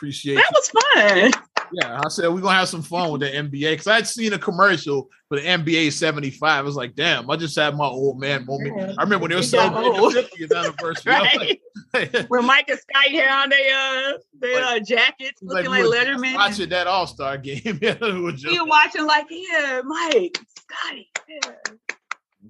[0.03, 1.31] Appreciate that you.
[1.31, 1.69] was fun.
[1.75, 4.39] Yeah, I said we're gonna have some fun with the NBA because I'd seen a
[4.39, 6.43] commercial for the NBA 75.
[6.43, 8.75] I was like, damn, I just had my old man moment.
[8.77, 8.95] Yeah.
[8.99, 11.13] I remember when they were celebrating the 50th anniversary.
[11.13, 11.61] right.
[11.95, 16.07] Like, Where Mike and Sky had on their uh their uh, jackets looking like, like
[16.07, 16.35] Letterman.
[16.35, 17.61] Watching that All Star game.
[17.81, 21.53] yeah, you watching like, yeah, Mike, Scottie, yeah.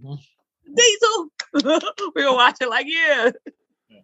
[0.03, 0.15] Mm-hmm.
[0.75, 1.83] Diesel.
[2.17, 3.31] we were watching like, yeah.
[3.91, 4.01] yeah.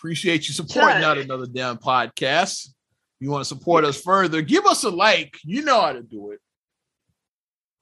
[0.00, 2.70] Appreciate you supporting out another damn podcast
[3.20, 5.36] you want to support us further, give us a like.
[5.44, 6.40] You know how to do it.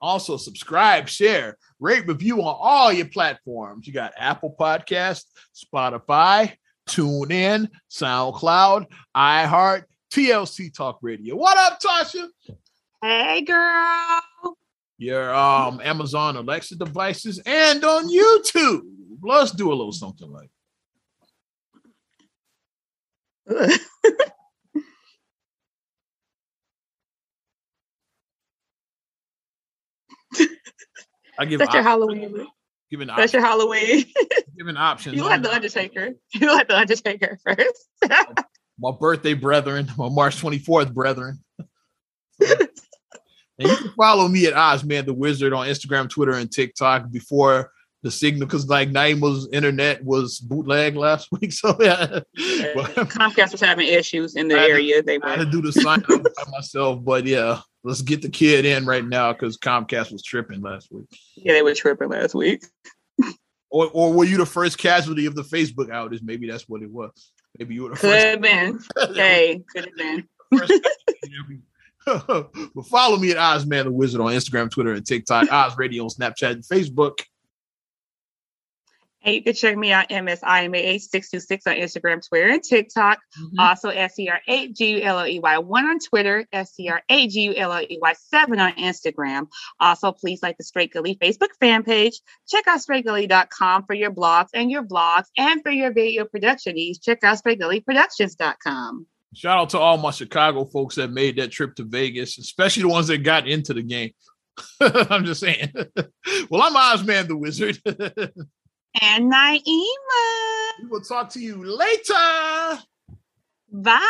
[0.01, 3.87] Also, subscribe, share, rate, review on all your platforms.
[3.87, 5.23] You got Apple Podcast,
[5.55, 6.53] Spotify,
[6.89, 8.85] TuneIn, SoundCloud,
[9.15, 11.35] iHeart, TLC Talk Radio.
[11.35, 12.27] What up, Tasha?
[13.01, 14.57] Hey, girl.
[14.97, 18.81] Your um Amazon Alexa devices and on YouTube.
[19.21, 20.49] Let's do a little something like.
[31.39, 32.47] I give that's your Halloween.
[32.91, 33.33] Giving that's options.
[33.33, 34.05] your Halloween.
[34.57, 35.15] giving options.
[35.15, 36.09] You like the Undertaker.
[36.33, 37.87] You like the Undertaker first.
[38.79, 41.43] my birthday brethren, my March 24th brethren.
[42.39, 42.69] and
[43.57, 47.71] you can follow me at Ozman the Wizard on Instagram, Twitter, and TikTok before
[48.01, 51.51] the signal because like Naima's internet was bootleg last week.
[51.51, 52.19] So yeah.
[52.37, 54.97] Comcast was having issues in the area.
[54.97, 58.21] To, they I had to do the sign up by myself, but yeah, let's get
[58.21, 61.07] the kid in right now because Comcast was tripping last week.
[61.35, 62.63] Yeah, they were tripping last week.
[63.69, 66.21] or, or were you the first casualty of the Facebook outage?
[66.23, 67.31] Maybe that's what it was.
[67.57, 68.25] Maybe you were the could first.
[68.25, 68.79] Have been.
[69.15, 70.27] hey, could have been.
[72.05, 75.51] but follow me at Ozman the Wizard on Instagram, Twitter, and TikTok.
[75.51, 77.19] Oz Radio on Snapchat and Facebook.
[79.23, 83.19] And you can check me out, MSIMA8626 on Instagram, Twitter, and TikTok.
[83.39, 83.59] Mm-hmm.
[83.59, 89.47] Also, SCR8GULOEY1 on Twitter, SCR8GULOEY7 on Instagram.
[89.79, 92.19] Also, please like the Straight Gully Facebook fan page.
[92.47, 95.25] Check out straightgully.com for your blogs and your vlogs.
[95.37, 99.05] And for your video production needs, check out straightgullyproductions.com.
[99.35, 102.89] Shout out to all my Chicago folks that made that trip to Vegas, especially the
[102.89, 104.11] ones that got into the game.
[104.81, 105.71] I'm just saying.
[106.49, 107.79] well, I'm Ozman the Wizard.
[109.01, 109.61] And Naima.
[110.81, 112.83] We will talk to you later.
[113.71, 114.01] Bye.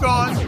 [0.00, 0.45] Gone.